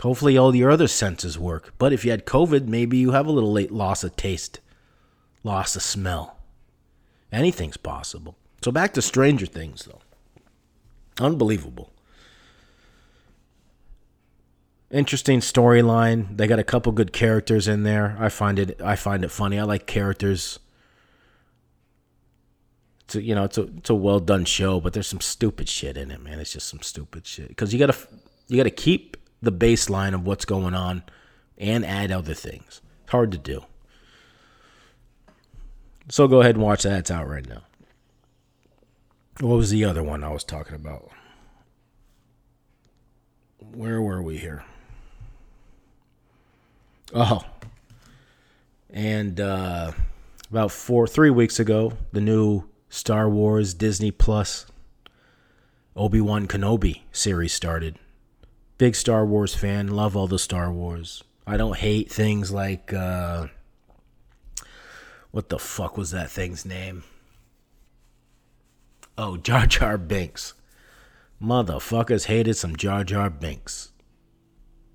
Hopefully, 0.01 0.37
all 0.37 0.55
your 0.55 0.69
other 0.69 0.87
senses 0.87 1.39
work. 1.39 1.73
But 1.79 1.91
if 1.91 2.05
you 2.05 2.11
had 2.11 2.27
COVID, 2.27 2.67
maybe 2.67 2.97
you 2.97 3.13
have 3.13 3.25
a 3.25 3.31
little 3.31 3.51
late 3.51 3.71
loss 3.71 4.03
of 4.03 4.15
taste, 4.15 4.59
loss 5.43 5.75
of 5.75 5.81
smell. 5.81 6.37
Anything's 7.31 7.77
possible. 7.77 8.37
So, 8.63 8.71
back 8.71 8.93
to 8.93 9.01
Stranger 9.01 9.47
Things, 9.47 9.85
though. 9.85 10.01
Unbelievable. 11.19 11.91
Interesting 14.91 15.39
storyline. 15.39 16.37
They 16.37 16.47
got 16.47 16.57
a 16.57 16.63
couple 16.63 16.91
good 16.91 17.13
characters 17.13 17.67
in 17.67 17.83
there. 17.83 18.17
I 18.19 18.29
find 18.29 18.57
it. 18.57 18.81
I 18.81 18.95
find 18.95 19.23
it 19.23 19.29
funny. 19.29 19.59
I 19.59 19.63
like 19.63 19.85
characters. 19.85 20.59
It's 23.03 23.15
a, 23.15 23.21
you 23.21 23.35
know, 23.35 23.43
it's 23.43 23.57
a 23.57 23.63
it's 23.77 23.89
a 23.89 23.95
well 23.95 24.19
done 24.19 24.45
show, 24.45 24.79
but 24.79 24.93
there's 24.93 25.07
some 25.07 25.21
stupid 25.21 25.69
shit 25.69 25.95
in 25.95 26.09
it, 26.09 26.23
man. 26.23 26.39
It's 26.39 26.53
just 26.53 26.67
some 26.67 26.81
stupid 26.81 27.27
shit 27.27 27.49
because 27.49 27.71
you 27.71 27.79
gotta 27.79 27.95
you 28.47 28.57
gotta 28.57 28.71
keep 28.71 29.15
the 29.41 29.51
baseline 29.51 30.15
of 30.15 30.25
what's 30.25 30.45
going 30.45 30.73
on 30.73 31.03
and 31.57 31.85
add 31.85 32.11
other 32.11 32.33
things. 32.33 32.81
It's 33.03 33.11
hard 33.11 33.31
to 33.33 33.37
do. 33.37 33.65
So 36.09 36.27
go 36.27 36.41
ahead 36.41 36.55
and 36.55 36.63
watch 36.63 36.83
that. 36.83 36.99
It's 36.99 37.11
out 37.11 37.27
right 37.27 37.47
now. 37.47 37.61
What 39.41 39.55
was 39.55 39.69
the 39.69 39.85
other 39.85 40.03
one 40.03 40.23
I 40.23 40.29
was 40.29 40.43
talking 40.43 40.75
about? 40.75 41.09
Where 43.73 44.01
were 44.01 44.21
we 44.21 44.37
here? 44.37 44.65
Oh. 47.13 47.45
And 48.89 49.39
uh, 49.39 49.93
about 50.49 50.71
four, 50.71 51.07
three 51.07 51.29
weeks 51.29 51.57
ago, 51.57 51.93
the 52.11 52.19
new 52.19 52.65
Star 52.89 53.29
Wars 53.29 53.73
Disney 53.73 54.11
Plus 54.11 54.65
Obi 55.95 56.19
Wan 56.19 56.45
Kenobi 56.45 57.01
series 57.13 57.53
started. 57.53 57.97
Big 58.77 58.93
Star 58.93 59.25
Wars 59.25 59.55
fan, 59.55 59.87
love 59.87 60.17
all 60.17 60.27
the 60.27 60.39
Star 60.39 60.69
Wars. 60.69 61.23
I 61.47 61.55
don't 61.55 61.77
hate 61.77 62.11
things 62.11 62.51
like 62.51 62.91
uh, 62.91 63.47
what 65.31 65.47
the 65.47 65.59
fuck 65.59 65.97
was 65.97 66.11
that 66.11 66.29
thing's 66.29 66.65
name? 66.65 67.03
Oh, 69.19 69.35
Jar 69.49 69.65
Jar 69.65 69.97
Binks. 69.97 70.53
Motherfuckers 71.41 72.25
hated 72.25 72.55
some 72.55 72.77
Jar 72.77 73.03
Jar 73.03 73.29
Binks. 73.29 73.91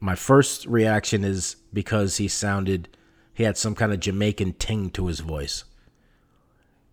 My 0.01 0.15
first 0.15 0.67
reaction 0.67 1.25
is 1.25 1.57
because 1.73 2.17
he 2.17 2.29
sounded, 2.29 2.89
he 3.35 3.45
had 3.45 3.59
some 3.59 3.75
kind 3.75 3.93
of 3.93 4.01
Jamaican 4.01 4.55
ting 4.55 4.91
to 4.91 5.07
his 5.07 5.21
voice. 5.21 5.65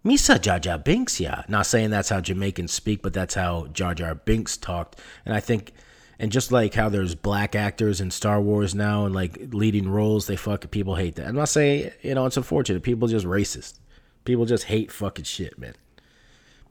Misa 0.05 0.41
Jar 0.41 0.59
Jar 0.59 0.77
Binks, 0.77 1.19
yeah. 1.19 1.43
Not 1.47 1.67
saying 1.67 1.89
that's 1.89 2.09
how 2.09 2.19
Jamaicans 2.19 2.73
speak, 2.73 3.01
but 3.01 3.13
that's 3.13 3.35
how 3.35 3.67
Jar 3.67 3.93
Jar 3.93 4.15
Binks 4.15 4.57
talked. 4.57 4.99
And 5.25 5.33
I 5.33 5.39
think, 5.39 5.73
and 6.19 6.31
just 6.31 6.51
like 6.51 6.73
how 6.73 6.89
there's 6.89 7.15
black 7.15 7.55
actors 7.55 8.01
in 8.01 8.11
Star 8.11 8.41
Wars 8.41 8.75
now 8.75 9.05
and 9.05 9.15
like 9.15 9.37
leading 9.53 9.87
roles, 9.87 10.27
they 10.27 10.35
fucking 10.35 10.69
people 10.69 10.95
hate 10.95 11.15
that. 11.15 11.27
I'm 11.27 11.35
not 11.35 11.49
saying, 11.49 11.91
you 12.01 12.15
know, 12.15 12.25
it's 12.25 12.37
unfortunate. 12.37 12.83
People 12.83 13.07
just 13.07 13.25
racist. 13.25 13.79
People 14.25 14.45
just 14.45 14.65
hate 14.65 14.91
fucking 14.91 15.25
shit, 15.25 15.57
man. 15.57 15.75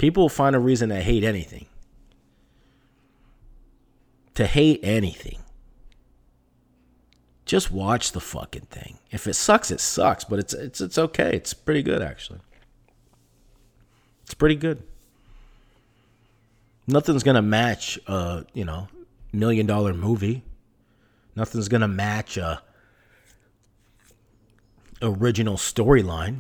People 0.01 0.31
find 0.31 0.57
a 0.57 0.59
reason 0.59 0.89
to 0.89 0.99
hate 1.03 1.25
anything. 1.25 1.67
To 4.33 4.47
hate 4.47 4.81
anything. 4.83 5.41
Just 7.45 7.71
watch 7.71 8.13
the 8.13 8.21
fucking 8.21 8.69
thing. 8.71 8.97
If 9.11 9.27
it 9.27 9.35
sucks, 9.35 9.71
it 9.71 9.79
sucks, 9.79 10.25
but 10.25 10.39
it's 10.39 10.55
it's 10.55 10.81
it's 10.81 10.97
okay. 10.97 11.37
It's 11.37 11.53
pretty 11.53 11.83
good 11.83 12.01
actually. 12.01 12.39
It's 14.23 14.33
pretty 14.33 14.55
good. 14.55 14.83
Nothing's 16.87 17.23
gonna 17.23 17.43
match 17.43 17.99
a 18.07 18.47
you 18.55 18.65
know 18.65 18.89
million 19.35 19.67
dollar 19.67 19.93
movie. 19.93 20.43
Nothing's 21.37 21.69
gonna 21.69 21.89
match 21.89 22.39
a 22.39 22.63
original 25.03 25.57
storyline. 25.57 26.39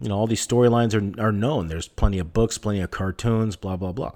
You 0.00 0.08
know, 0.08 0.16
all 0.16 0.26
these 0.26 0.46
storylines 0.46 0.94
are 0.94 1.22
are 1.22 1.32
known. 1.32 1.68
There's 1.68 1.88
plenty 1.88 2.18
of 2.18 2.32
books, 2.32 2.56
plenty 2.58 2.80
of 2.80 2.90
cartoons, 2.90 3.56
blah 3.56 3.76
blah 3.76 3.92
blah. 3.92 4.12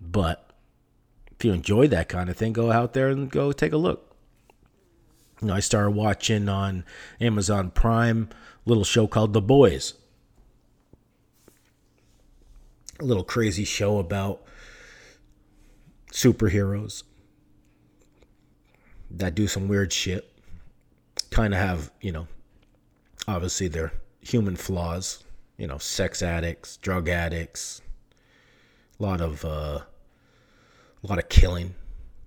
But 0.00 0.50
if 1.32 1.44
you 1.44 1.52
enjoy 1.52 1.88
that 1.88 2.08
kind 2.08 2.30
of 2.30 2.36
thing, 2.36 2.52
go 2.52 2.70
out 2.70 2.92
there 2.94 3.08
and 3.08 3.30
go 3.30 3.52
take 3.52 3.72
a 3.72 3.76
look. 3.76 4.16
You 5.40 5.48
know, 5.48 5.54
I 5.54 5.60
started 5.60 5.90
watching 5.90 6.48
on 6.48 6.84
Amazon 7.20 7.70
Prime 7.70 8.30
little 8.64 8.84
show 8.84 9.06
called 9.06 9.32
The 9.32 9.42
Boys. 9.42 9.94
A 13.00 13.04
little 13.04 13.24
crazy 13.24 13.64
show 13.64 13.98
about 13.98 14.42
superheroes 16.12 17.02
that 19.10 19.34
do 19.34 19.46
some 19.48 19.68
weird 19.68 19.92
shit. 19.92 20.30
Kind 21.30 21.52
of 21.52 21.60
have, 21.60 21.90
you 22.00 22.12
know, 22.12 22.28
obviously 23.26 23.68
their 23.68 23.92
human 24.20 24.56
flaws, 24.56 25.24
you 25.56 25.66
know, 25.66 25.78
sex 25.78 26.22
addicts, 26.22 26.76
drug 26.78 27.08
addicts, 27.08 27.80
a 28.98 29.02
lot 29.02 29.20
of 29.20 29.44
uh 29.44 29.80
a 31.02 31.06
lot 31.06 31.18
of 31.18 31.28
killing, 31.28 31.74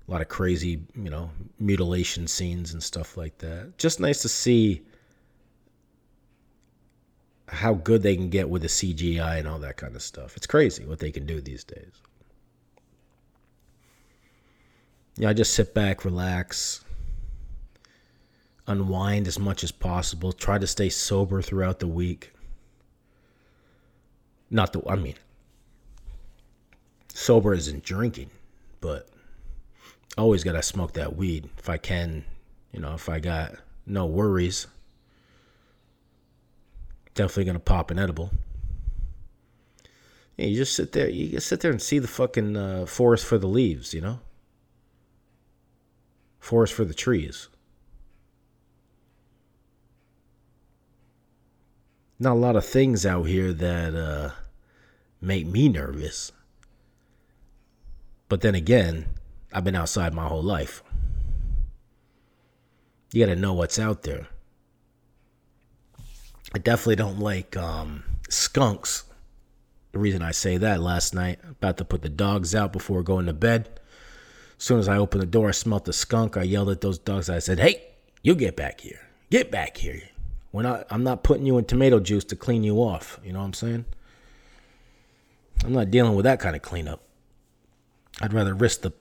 a 0.08 0.12
lot 0.12 0.22
of 0.22 0.28
crazy, 0.30 0.82
you 0.96 1.10
know, 1.10 1.32
mutilation 1.60 2.28
scenes 2.28 2.74
and 2.74 2.84
stuff 2.84 3.18
like 3.18 3.38
that. 3.40 3.78
Just 3.78 4.00
nice 4.00 4.22
to 4.22 4.30
see 4.30 4.84
how 7.48 7.74
good 7.74 8.04
they 8.04 8.16
can 8.16 8.30
get 8.30 8.50
with 8.50 8.62
the 8.62 8.68
CGI 8.68 9.40
and 9.40 9.48
all 9.48 9.60
that 9.60 9.78
kind 9.78 9.96
of 9.96 10.02
stuff. 10.02 10.36
It's 10.36 10.48
crazy 10.48 10.86
what 10.86 11.00
they 11.00 11.12
can 11.12 11.26
do 11.26 11.42
these 11.42 11.64
days. 11.64 11.94
Yeah, 15.16 15.30
I 15.30 15.34
just 15.34 15.54
sit 15.54 15.74
back, 15.74 16.06
relax, 16.06 16.84
unwind 18.68 19.28
as 19.28 19.40
much 19.40 19.64
as 19.64 19.72
possible, 19.72 20.32
try 20.32 20.58
to 20.58 20.68
stay 20.68 20.90
sober 20.90 21.42
throughout 21.42 21.80
the 21.80 21.88
week. 21.88 22.32
Not 24.50 24.74
the, 24.74 24.82
I 24.88 24.96
mean, 24.96 25.16
sober 27.14 27.54
isn't 27.54 27.84
drinking, 27.84 28.30
but 28.82 29.08
always 30.18 30.44
got 30.44 30.54
to 30.54 30.64
smoke 30.64 30.94
that 30.94 31.16
weed 31.16 31.50
if 31.58 31.70
I 31.70 31.78
can, 31.78 32.26
you 32.72 32.80
know, 32.80 32.94
if 32.94 33.10
I 33.10 33.20
got 33.20 33.56
no 33.86 34.06
worries 34.06 34.68
definitely 37.18 37.46
gonna 37.46 37.60
pop 37.60 37.92
an 37.92 38.00
edible. 38.00 38.32
Yeah, 40.38 40.46
you 40.46 40.56
just 40.56 40.76
sit 40.76 40.94
there. 40.94 41.10
You 41.10 41.30
just 41.30 41.48
sit 41.48 41.60
there 41.60 41.72
and 41.72 41.82
see 41.82 42.00
the 42.00 42.08
fucking 42.08 42.56
uh, 42.56 42.86
forest 42.86 43.26
for 43.26 43.38
the 43.38 43.48
leaves. 43.48 43.94
You 43.94 44.02
know, 44.02 44.20
forest 46.40 46.74
for 46.74 46.86
the 46.86 46.94
trees. 46.94 47.50
Not 52.20 52.34
a 52.34 52.40
lot 52.40 52.56
of 52.56 52.66
things 52.66 53.06
out 53.06 53.24
here 53.24 53.54
that 53.54 53.96
uh, 53.96 54.32
make 55.22 55.46
me 55.46 55.70
nervous. 55.70 56.32
But 58.30 58.42
then 58.42 58.56
again, 58.56 59.06
I've 59.54 59.64
been 59.64 59.76
outside 59.76 60.14
my 60.14 60.28
whole 60.28 60.44
life. 60.44 60.84
You 63.14 63.26
got 63.26 63.34
to 63.34 63.40
know 63.40 63.54
what's 63.54 63.80
out 63.80 64.04
there. 64.04 64.28
I 66.54 66.60
definitely 66.60 66.96
don't 66.96 67.20
like 67.20 67.56
um, 67.56 68.04
skunks. 68.30 69.04
The 69.92 70.00
reason 70.00 70.22
I 70.22 70.32
say 70.32 70.58
that 70.58 70.82
last 70.82 71.14
night, 71.14 71.40
about 71.50 71.78
to 71.78 71.86
put 71.86 72.02
the 72.02 72.10
dogs 72.10 72.54
out 72.54 72.74
before 72.74 73.04
going 73.04 73.26
to 73.28 73.34
bed. 73.34 73.80
As 74.58 74.64
soon 74.64 74.80
as 74.80 74.88
I 74.88 74.98
opened 74.98 75.22
the 75.22 75.28
door, 75.28 75.50
I 75.50 75.52
smelled 75.52 75.86
the 75.86 75.94
skunk. 75.94 76.36
I 76.36 76.44
yelled 76.44 76.70
at 76.70 76.82
those 76.82 76.98
dogs. 76.98 77.30
I 77.30 77.40
said, 77.40 77.60
"Hey, 77.60 77.84
you 78.24 78.36
get 78.36 78.56
back 78.56 78.82
here! 78.82 79.00
Get 79.30 79.52
back 79.52 79.78
here! 79.78 80.02
We're 80.52 80.64
not. 80.64 80.88
I'm 80.90 81.04
not 81.04 81.24
putting 81.24 81.46
you 81.46 81.58
in 81.58 81.66
tomato 81.66 82.00
juice 82.00 82.24
to 82.26 82.36
clean 82.36 82.64
you 82.64 82.78
off. 82.78 83.20
You 83.24 83.34
know 83.34 83.40
what 83.40 83.46
I'm 83.46 83.54
saying? 83.54 83.86
I'm 85.64 85.74
not 85.74 85.92
dealing 85.92 86.16
with 86.16 86.24
that 86.24 86.40
kind 86.40 86.56
of 86.56 86.62
cleanup. 86.62 87.02
I'd 88.22 88.34
rather 88.34 88.54
risk 88.54 88.82
the 88.82 88.94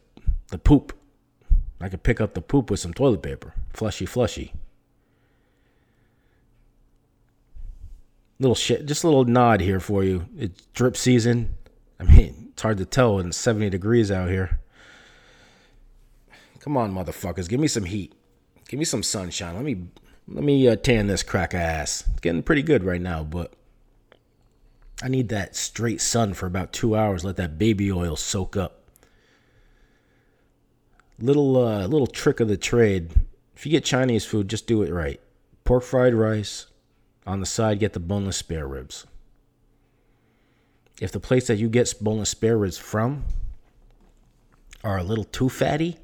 the 0.49 0.59
poop. 0.59 0.93
I 1.81 1.89
could 1.89 2.03
pick 2.03 2.21
up 2.21 2.35
the 2.35 2.41
poop 2.41 2.71
with 2.71 2.81
some 2.81 2.95
toilet 2.95 3.23
paper. 3.23 3.55
Flushy, 3.73 4.07
flushy. 4.07 4.55
Little 8.39 8.55
shit, 8.55 8.87
just 8.87 9.05
a 9.05 9.07
little 9.07 9.25
nod 9.25 9.61
here 9.61 9.81
for 9.81 10.05
you. 10.05 10.27
It's 10.37 10.67
drip 10.75 10.97
season. 10.97 11.55
I 11.99 12.05
mean, 12.05 12.49
it's 12.53 12.63
hard 12.63 12.79
to 12.79 12.85
tell 12.85 13.17
when 13.17 13.29
it's 13.29 13.37
70 13.37 13.71
degrees 13.71 14.11
out 14.11 14.29
here. 14.29 14.61
Come 16.61 16.77
on, 16.77 16.93
motherfuckers, 16.93 17.49
give 17.49 17.61
me 17.61 17.69
some 17.69 17.85
heat. 17.85 18.15
Give 18.69 18.79
me 18.79 18.85
some 18.85 19.03
sunshine. 19.03 19.55
Let 19.55 19.65
me 19.65 19.87
let 20.29 20.43
me 20.43 20.67
uh, 20.69 20.77
tan 20.77 21.07
this 21.07 21.23
crack 21.23 21.55
ass. 21.55 22.05
It's 22.11 22.21
getting 22.21 22.43
pretty 22.43 22.63
good 22.63 22.85
right 22.85 23.01
now, 23.01 23.23
but 23.23 23.53
I 25.03 25.09
need 25.09 25.29
that 25.29 25.55
straight 25.55 26.01
sun 26.01 26.35
for 26.35 26.47
about 26.47 26.73
two 26.73 26.97
hours. 26.97 27.25
Let 27.25 27.37
that 27.37 27.59
baby 27.59 27.93
oil 27.93 28.17
soak 28.17 28.57
up. 28.57 28.83
Little 31.19 31.57
uh, 31.57 31.87
little 31.87 32.07
trick 32.07 32.41
of 32.41 32.49
the 32.49 32.57
trade. 32.57 33.13
If 33.55 33.65
you 33.65 33.73
get 33.73 33.85
Chinese 33.85 34.25
food, 34.25 34.49
just 34.49 34.67
do 34.67 34.83
it 34.83 34.93
right. 34.93 35.21
Pork 35.65 35.83
fried 35.83 36.15
rice. 36.15 36.67
On 37.27 37.41
the 37.41 37.47
side, 37.47 37.81
get 37.81 37.93
the 37.93 38.01
boneless 38.01 38.37
spare 38.37 38.69
ribs. 38.69 39.07
If 41.01 41.11
the 41.11 41.21
place 41.21 41.47
that 41.49 41.57
you 41.57 41.69
get 41.69 41.93
boneless 42.01 42.31
spare 42.31 42.57
ribs 42.57 42.79
from 42.79 43.25
are 44.85 44.99
a 44.99 45.03
little 45.03 45.25
too 45.25 45.49
fatty, 45.49 45.99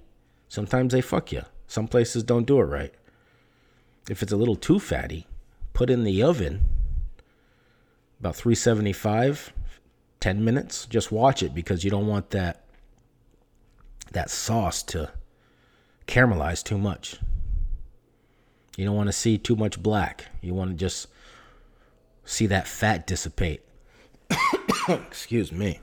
sometimes 0.49 0.93
they 0.93 1.01
fuck 1.01 1.31
you. 1.31 1.43
Some 1.69 1.87
places 1.87 2.23
don't 2.25 2.47
do 2.47 2.59
it 2.61 2.65
right. 2.65 2.93
If 4.09 4.23
it's 4.23 4.33
a 4.33 4.37
little 4.37 4.57
too 4.57 4.79
fatty, 4.79 5.27
put 5.73 5.91
in 5.91 6.05
the 6.05 6.23
oven 6.23 6.63
about 8.21 8.37
375 8.37 9.53
10 10.21 10.45
minutes. 10.45 10.87
Just 10.87 11.11
watch 11.11 11.43
it 11.43 11.53
because 11.53 11.83
you 11.83 11.91
don't 11.91 12.07
want 12.07 12.31
that 12.31 12.65
that 14.13 14.31
sauce 14.31 14.83
to 14.85 15.11
caramelize 16.07 16.63
too 16.63 16.79
much. 16.79 17.19
You 18.77 18.85
don't 18.85 18.95
want 18.95 19.09
to 19.09 19.13
see 19.13 19.39
too 19.39 19.57
much 19.57 19.83
black. 19.83 20.27
You 20.41 20.55
want 20.55 20.71
to 20.71 20.77
just 20.77 21.09
see 22.25 22.47
that 22.47 22.69
fat 22.69 23.07
dissipate. 23.07 23.63
Excuse 24.89 25.51
me. 25.51 25.81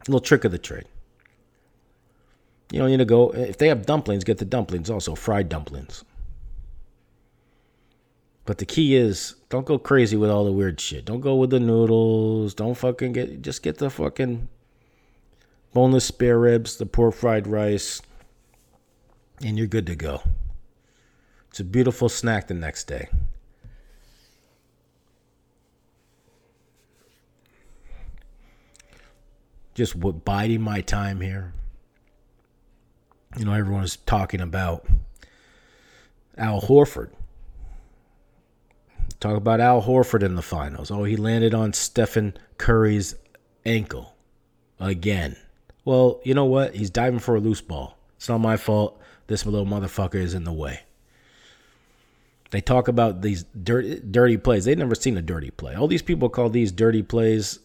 A 0.00 0.10
little 0.10 0.20
trick 0.20 0.44
of 0.44 0.50
the 0.50 0.58
trade. 0.58 0.86
You 2.72 2.80
don't 2.80 2.90
need 2.90 2.96
to 2.96 3.04
go 3.04 3.30
if 3.30 3.58
they 3.58 3.68
have 3.68 3.86
dumplings 3.86 4.24
get 4.24 4.38
the 4.38 4.44
dumplings 4.44 4.90
also 4.90 5.14
fried 5.14 5.48
dumplings 5.48 6.04
but 8.46 8.58
the 8.58 8.64
key 8.64 8.94
is 8.94 9.34
don't 9.48 9.66
go 9.66 9.78
crazy 9.78 10.16
with 10.16 10.30
all 10.30 10.44
the 10.44 10.52
weird 10.52 10.80
shit. 10.80 11.04
Don't 11.04 11.20
go 11.20 11.34
with 11.34 11.50
the 11.50 11.60
noodles. 11.60 12.54
Don't 12.54 12.76
fucking 12.76 13.12
get 13.12 13.42
just 13.42 13.62
get 13.62 13.78
the 13.78 13.90
fucking 13.90 14.48
boneless 15.74 16.04
spare 16.04 16.38
ribs, 16.38 16.76
the 16.76 16.86
pork 16.86 17.14
fried 17.14 17.48
rice, 17.48 18.00
and 19.44 19.58
you're 19.58 19.66
good 19.66 19.86
to 19.86 19.96
go. 19.96 20.22
It's 21.50 21.60
a 21.60 21.64
beautiful 21.64 22.08
snack 22.08 22.46
the 22.46 22.54
next 22.54 22.84
day. 22.84 23.08
Just 29.74 29.96
biding 30.24 30.62
my 30.62 30.80
time 30.80 31.20
here. 31.20 31.52
You 33.36 33.44
know, 33.44 33.52
everyone 33.52 33.84
is 33.84 33.96
talking 33.96 34.40
about 34.40 34.86
Al 36.38 36.62
Horford 36.62 37.10
Talk 39.20 39.36
about 39.36 39.60
Al 39.60 39.82
Horford 39.82 40.22
in 40.22 40.34
the 40.34 40.42
finals. 40.42 40.90
Oh, 40.90 41.04
he 41.04 41.16
landed 41.16 41.54
on 41.54 41.72
Stephen 41.72 42.36
Curry's 42.58 43.14
ankle 43.64 44.14
again. 44.78 45.36
Well, 45.84 46.20
you 46.24 46.34
know 46.34 46.44
what? 46.44 46.74
He's 46.74 46.90
diving 46.90 47.20
for 47.20 47.36
a 47.36 47.40
loose 47.40 47.60
ball. 47.60 47.96
It's 48.16 48.28
not 48.28 48.38
my 48.38 48.56
fault. 48.56 49.00
This 49.26 49.46
little 49.46 49.66
motherfucker 49.66 50.16
is 50.16 50.34
in 50.34 50.44
the 50.44 50.52
way. 50.52 50.80
They 52.50 52.60
talk 52.60 52.88
about 52.88 53.22
these 53.22 53.44
dirty, 53.44 54.00
dirty 54.00 54.36
plays. 54.36 54.64
They've 54.64 54.78
never 54.78 54.94
seen 54.94 55.16
a 55.16 55.22
dirty 55.22 55.50
play. 55.50 55.74
All 55.74 55.88
these 55.88 56.02
people 56.02 56.28
call 56.28 56.48
these 56.48 56.70
dirty 56.70 57.02
plays. 57.02 57.58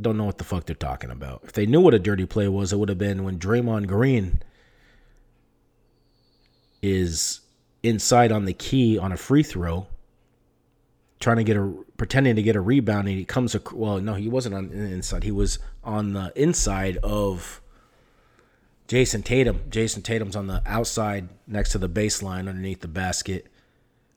Don't 0.00 0.16
know 0.16 0.24
what 0.24 0.38
the 0.38 0.44
fuck 0.44 0.66
they're 0.66 0.74
talking 0.74 1.10
about. 1.10 1.42
If 1.44 1.52
they 1.52 1.66
knew 1.66 1.80
what 1.80 1.94
a 1.94 1.98
dirty 1.98 2.26
play 2.26 2.48
was, 2.48 2.72
it 2.72 2.78
would 2.78 2.88
have 2.88 2.98
been 2.98 3.24
when 3.24 3.38
Draymond 3.38 3.86
Green 3.86 4.42
is 6.82 7.40
inside 7.82 8.32
on 8.32 8.44
the 8.44 8.52
key 8.52 8.98
on 8.98 9.12
a 9.12 9.16
free 9.16 9.42
throw 9.42 9.86
trying 11.20 11.36
to 11.38 11.44
get 11.44 11.56
a 11.56 11.72
pretending 11.96 12.36
to 12.36 12.42
get 12.42 12.56
a 12.56 12.60
rebound 12.60 13.08
and 13.08 13.16
he 13.16 13.24
comes 13.24 13.56
well 13.72 13.98
no 13.98 14.14
he 14.14 14.28
wasn't 14.28 14.54
on 14.54 14.68
the 14.68 14.76
inside. 14.76 15.24
He 15.24 15.30
was 15.30 15.58
on 15.82 16.12
the 16.12 16.32
inside 16.36 16.98
of 16.98 17.60
Jayson 18.88 19.22
Tatum. 19.22 19.60
Jayson 19.70 20.02
Tatum's 20.02 20.36
on 20.36 20.46
the 20.46 20.62
outside 20.66 21.28
next 21.46 21.70
to 21.72 21.78
the 21.78 21.88
baseline 21.88 22.48
underneath 22.48 22.80
the 22.80 22.88
basket. 22.88 23.46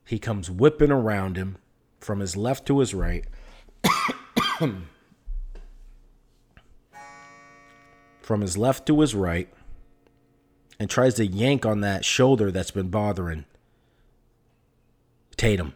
He 0.04 0.18
comes 0.18 0.50
whipping 0.50 0.90
around 0.90 1.36
him 1.36 1.56
from 2.00 2.20
his 2.20 2.36
left 2.36 2.66
to 2.66 2.80
his 2.80 2.94
right. 2.94 3.24
From 8.22 8.42
his 8.42 8.58
left 8.58 8.84
to 8.86 9.00
his 9.00 9.14
right 9.14 9.48
and 10.78 10.90
tries 10.90 11.14
to 11.14 11.26
yank 11.26 11.64
on 11.64 11.80
that 11.80 12.04
shoulder 12.04 12.50
that's 12.50 12.70
been 12.70 12.90
bothering 12.90 13.46
Tatum 15.36 15.72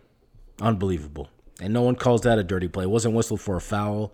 Unbelievable. 0.63 1.29
And 1.61 1.75
no 1.75 1.83
one 1.83 1.97
calls 1.97 2.23
that 2.23 2.39
a 2.39 2.45
dirty 2.45 2.69
play. 2.69 2.85
It 2.85 2.91
wasn't 2.91 3.15
whistled 3.15 3.41
for 3.41 3.57
a 3.57 3.61
foul. 3.61 4.13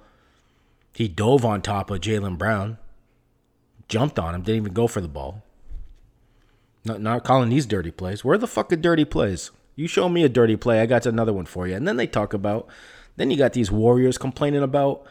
He 0.95 1.07
dove 1.07 1.45
on 1.45 1.63
top 1.63 1.91
of 1.91 2.01
Jaylen 2.01 2.39
Brown, 2.39 2.79
jumped 3.87 4.19
on 4.19 4.35
him, 4.35 4.43
didn't 4.43 4.63
even 4.63 4.73
go 4.73 4.89
for 4.89 5.01
the 5.01 5.09
ball. 5.09 5.45
Not, 6.85 7.01
not 7.01 7.23
calling 7.23 7.51
these 7.51 7.67
dirty 7.67 7.91
plays. 7.91 8.25
Where 8.25 8.39
the 8.39 8.47
fuck 8.47 8.73
are 8.73 8.77
dirty 8.77 9.05
plays? 9.05 9.51
You 9.77 9.87
show 9.87 10.09
me 10.09 10.25
a 10.25 10.29
dirty 10.29 10.57
play, 10.57 10.81
I 10.81 10.87
got 10.87 11.07
another 11.07 11.33
one 11.33 11.45
for 11.45 11.69
you. 11.69 11.77
And 11.77 11.87
then 11.87 11.99
they 11.99 12.07
talk 12.07 12.33
about, 12.33 12.67
then 13.17 13.31
you 13.31 13.37
got 13.37 13.53
these 13.53 13.71
Warriors 13.71 14.19
complaining 14.19 14.63
about 14.63 15.07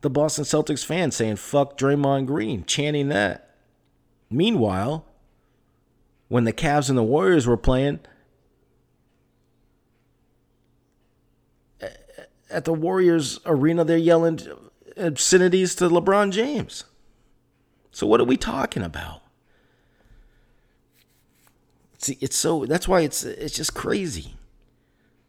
the 0.00 0.10
Boston 0.10 0.44
Celtics 0.44 0.84
fans 0.84 1.16
saying, 1.16 1.36
fuck 1.36 1.78
Draymond 1.78 2.26
Green, 2.26 2.64
chanting 2.64 3.08
that. 3.08 3.54
Meanwhile, 4.28 5.06
when 6.28 6.44
the 6.44 6.52
Cavs 6.52 6.88
and 6.88 6.98
the 6.98 7.02
Warriors 7.02 7.46
were 7.46 7.56
playing, 7.56 8.00
at 12.50 12.64
the 12.64 12.72
Warriors 12.72 13.40
arena, 13.46 13.84
they're 13.84 13.96
yelling 13.96 14.40
obscenities 14.96 15.74
to 15.76 15.88
LeBron 15.88 16.32
James. 16.32 16.84
So 17.90 18.06
what 18.06 18.20
are 18.20 18.24
we 18.24 18.36
talking 18.36 18.82
about? 18.82 19.22
See, 21.98 22.16
it's 22.20 22.36
so 22.36 22.64
that's 22.64 22.86
why 22.86 23.00
it's 23.00 23.24
it's 23.24 23.56
just 23.56 23.74
crazy. 23.74 24.34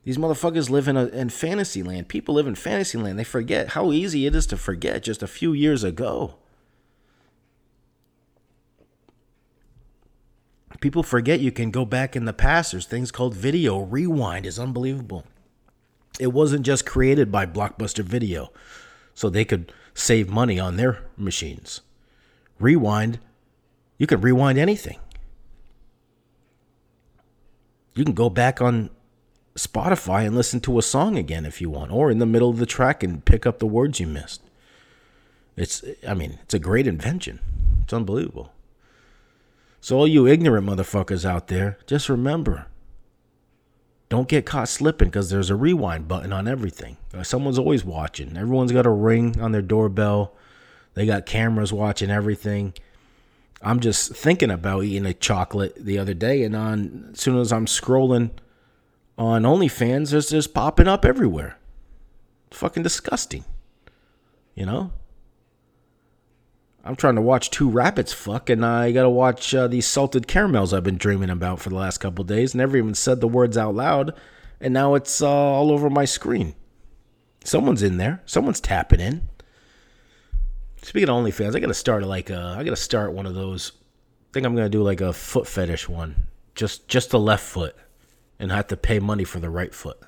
These 0.03 0.17
motherfuckers 0.17 0.69
live 0.69 0.87
in 0.87 0.95
a 0.95 1.07
in 1.07 1.29
fantasy 1.29 1.83
land. 1.83 2.07
People 2.07 2.35
live 2.35 2.47
in 2.47 2.55
fantasy 2.55 2.97
land. 2.97 3.17
They 3.17 3.23
forget 3.23 3.69
how 3.69 3.91
easy 3.91 4.25
it 4.25 4.35
is 4.35 4.45
to 4.47 4.57
forget 4.57 5.03
just 5.03 5.23
a 5.23 5.27
few 5.27 5.51
years 5.53 5.83
ago. 5.83 6.35
People 10.79 11.03
forget 11.03 11.41
you 11.41 11.51
can 11.51 11.71
go 11.71 11.83
back 11.83 12.15
in 12.15 12.25
the 12.25 12.33
past. 12.33 12.71
There's 12.71 12.85
things 12.85 13.11
called 13.11 13.33
video 13.33 13.79
rewind. 13.79 14.45
is 14.45 14.57
unbelievable. 14.57 15.25
It 16.19 16.33
wasn't 16.33 16.65
just 16.65 16.85
created 16.85 17.31
by 17.31 17.45
Blockbuster 17.45 18.03
Video 18.03 18.51
so 19.13 19.29
they 19.29 19.45
could 19.45 19.71
save 19.93 20.29
money 20.29 20.59
on 20.59 20.75
their 20.75 21.05
machines. 21.17 21.81
Rewind, 22.59 23.19
you 23.97 24.05
can 24.05 24.21
rewind 24.21 24.59
anything. 24.59 24.99
You 27.95 28.03
can 28.03 28.13
go 28.13 28.29
back 28.29 28.61
on 28.61 28.89
Spotify 29.55 30.25
and 30.25 30.35
listen 30.35 30.59
to 30.61 30.77
a 30.77 30.83
song 30.83 31.17
again 31.17 31.45
if 31.45 31.59
you 31.59 31.69
want, 31.69 31.91
or 31.91 32.11
in 32.11 32.19
the 32.19 32.25
middle 32.25 32.49
of 32.49 32.57
the 32.57 32.65
track 32.65 33.03
and 33.03 33.23
pick 33.25 33.45
up 33.45 33.59
the 33.59 33.67
words 33.67 33.99
you 33.99 34.07
missed. 34.07 34.41
It's, 35.57 35.83
I 36.07 36.13
mean, 36.13 36.39
it's 36.43 36.53
a 36.53 36.59
great 36.59 36.87
invention. 36.87 37.39
It's 37.83 37.93
unbelievable. 37.93 38.53
So, 39.81 39.97
all 39.97 40.07
you 40.07 40.27
ignorant 40.27 40.67
motherfuckers 40.67 41.25
out 41.25 41.47
there, 41.47 41.77
just 41.87 42.07
remember 42.07 42.67
don't 44.09 44.27
get 44.27 44.45
caught 44.45 44.67
slipping 44.67 45.07
because 45.07 45.29
there's 45.29 45.51
a 45.51 45.55
rewind 45.55 46.07
button 46.07 46.33
on 46.33 46.47
everything. 46.47 46.97
Uh, 47.13 47.23
someone's 47.23 47.59
always 47.59 47.85
watching. 47.85 48.35
Everyone's 48.35 48.71
got 48.71 48.87
a 48.87 48.91
ring 48.91 49.39
on 49.39 49.51
their 49.51 49.61
doorbell. 49.61 50.35
They 50.95 51.05
got 51.05 51.27
cameras 51.27 51.71
watching 51.71 52.09
everything. 52.09 52.73
I'm 53.61 53.79
just 53.79 54.15
thinking 54.15 54.49
about 54.49 54.83
eating 54.83 55.05
a 55.05 55.13
chocolate 55.13 55.75
the 55.77 55.99
other 55.99 56.13
day, 56.13 56.43
and 56.43 56.55
on 56.55 57.09
as 57.13 57.19
soon 57.19 57.37
as 57.37 57.51
I'm 57.51 57.65
scrolling 57.65 58.31
on 59.17 59.43
OnlyFans, 59.43 60.11
there's 60.11 60.29
just 60.29 60.53
popping 60.53 60.87
up 60.87 61.05
everywhere. 61.05 61.57
It's 62.47 62.57
fucking 62.57 62.83
disgusting. 62.83 63.43
You 64.55 64.65
know? 64.65 64.91
I'm 66.83 66.95
trying 66.95 67.15
to 67.15 67.21
watch 67.21 67.49
two 67.49 67.69
rabbits 67.69 68.13
fuck, 68.13 68.49
and 68.49 68.65
I 68.65 68.91
gotta 68.91 69.09
watch 69.09 69.53
uh, 69.53 69.67
these 69.67 69.85
salted 69.85 70.27
caramels 70.27 70.73
I've 70.73 70.83
been 70.83 70.97
dreaming 70.97 71.29
about 71.29 71.59
for 71.59 71.69
the 71.69 71.75
last 71.75 71.97
couple 71.97 72.23
days. 72.23 72.55
Never 72.55 72.77
even 72.77 72.95
said 72.95 73.19
the 73.19 73.27
words 73.27 73.57
out 73.57 73.75
loud, 73.75 74.13
and 74.61 74.73
now 74.73 74.95
it's 74.95 75.21
uh, 75.21 75.29
all 75.29 75.71
over 75.71 75.89
my 75.89 76.05
screen. 76.05 76.55
Someone's 77.43 77.83
in 77.83 77.97
there. 77.97 78.21
Someone's 78.25 78.61
tapping 78.61 78.99
in. 78.99 79.27
Speaking 80.81 81.09
of 81.09 81.23
OnlyFans, 81.23 81.55
I 81.55 81.59
gotta 81.59 81.73
start 81.73 82.03
like 82.03 82.29
a, 82.29 82.55
I 82.57 82.63
gotta 82.63 82.77
start 82.77 83.13
one 83.13 83.25
of 83.25 83.35
those. 83.35 83.73
I 84.29 84.33
think 84.33 84.45
I'm 84.45 84.55
gonna 84.55 84.69
do 84.69 84.81
like 84.81 85.01
a 85.01 85.11
foot 85.11 85.47
fetish 85.47 85.89
one, 85.89 86.27
just 86.55 86.87
just 86.87 87.09
the 87.09 87.19
left 87.19 87.43
foot, 87.43 87.75
and 88.39 88.51
have 88.51 88.67
to 88.67 88.77
pay 88.77 88.99
money 88.99 89.25
for 89.25 89.39
the 89.39 89.49
right 89.49 89.73
foot. 89.73 89.99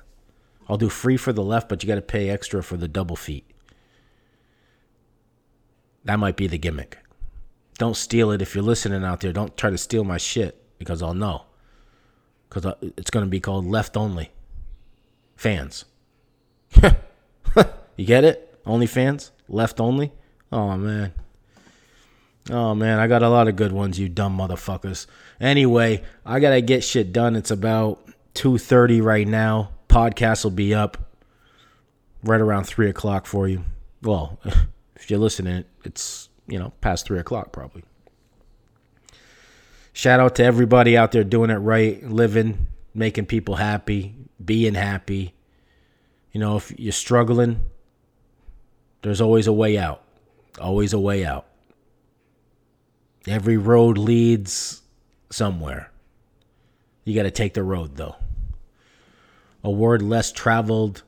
I'll 0.68 0.78
do 0.78 0.88
free 0.88 1.18
for 1.18 1.32
the 1.34 1.42
left, 1.42 1.68
but 1.68 1.82
you 1.82 1.86
gotta 1.86 2.00
pay 2.00 2.30
extra 2.30 2.62
for 2.62 2.78
the 2.78 2.88
double 2.88 3.16
feet. 3.16 3.50
That 6.04 6.18
might 6.18 6.36
be 6.36 6.46
the 6.46 6.58
gimmick. 6.58 6.98
Don't 7.78 7.96
steal 7.96 8.30
it 8.30 8.42
if 8.42 8.54
you're 8.54 8.64
listening 8.64 9.04
out 9.04 9.20
there. 9.20 9.32
Don't 9.32 9.56
try 9.56 9.70
to 9.70 9.78
steal 9.78 10.04
my 10.04 10.18
shit 10.18 10.62
because 10.78 11.02
I'll 11.02 11.14
know. 11.14 11.42
Because 12.48 12.66
uh, 12.66 12.74
it's 12.96 13.10
gonna 13.10 13.26
be 13.26 13.40
called 13.40 13.66
left 13.66 13.96
only. 13.96 14.30
Fans. 15.36 15.84
you 17.96 18.06
get 18.06 18.24
it? 18.24 18.58
Only 18.66 18.86
fans? 18.86 19.32
Left 19.48 19.80
only? 19.80 20.12
Oh 20.50 20.76
man. 20.76 21.12
Oh 22.50 22.74
man, 22.74 22.98
I 22.98 23.06
got 23.06 23.22
a 23.22 23.28
lot 23.28 23.48
of 23.48 23.56
good 23.56 23.72
ones, 23.72 23.98
you 23.98 24.08
dumb 24.08 24.36
motherfuckers. 24.36 25.06
Anyway, 25.40 26.02
I 26.26 26.40
gotta 26.40 26.60
get 26.60 26.84
shit 26.84 27.12
done. 27.12 27.36
It's 27.36 27.50
about 27.50 28.06
two 28.34 28.58
thirty 28.58 29.00
right 29.00 29.26
now. 29.26 29.70
Podcast 29.88 30.44
will 30.44 30.50
be 30.50 30.74
up 30.74 30.98
right 32.22 32.40
around 32.40 32.64
three 32.64 32.88
o'clock 32.88 33.26
for 33.26 33.48
you. 33.48 33.64
Well, 34.02 34.40
if 35.02 35.10
you're 35.10 35.18
listening, 35.18 35.64
it's 35.84 36.28
you 36.46 36.58
know 36.58 36.72
past 36.80 37.06
three 37.06 37.18
o'clock 37.18 37.52
probably. 37.52 37.84
Shout 39.92 40.20
out 40.20 40.36
to 40.36 40.44
everybody 40.44 40.96
out 40.96 41.12
there 41.12 41.24
doing 41.24 41.50
it 41.50 41.56
right, 41.56 42.02
living, 42.02 42.68
making 42.94 43.26
people 43.26 43.56
happy, 43.56 44.14
being 44.42 44.74
happy. 44.74 45.34
You 46.32 46.40
know, 46.40 46.56
if 46.56 46.72
you're 46.78 46.92
struggling, 46.92 47.60
there's 49.02 49.20
always 49.20 49.46
a 49.46 49.52
way 49.52 49.76
out. 49.76 50.02
Always 50.60 50.92
a 50.92 50.98
way 50.98 51.26
out. 51.26 51.46
Every 53.26 53.56
road 53.56 53.98
leads 53.98 54.82
somewhere. 55.30 55.90
You 57.04 57.14
got 57.14 57.24
to 57.24 57.30
take 57.30 57.54
the 57.54 57.62
road, 57.62 57.96
though. 57.96 58.16
A 59.62 59.70
word 59.70 60.00
less 60.00 60.32
traveled, 60.32 61.02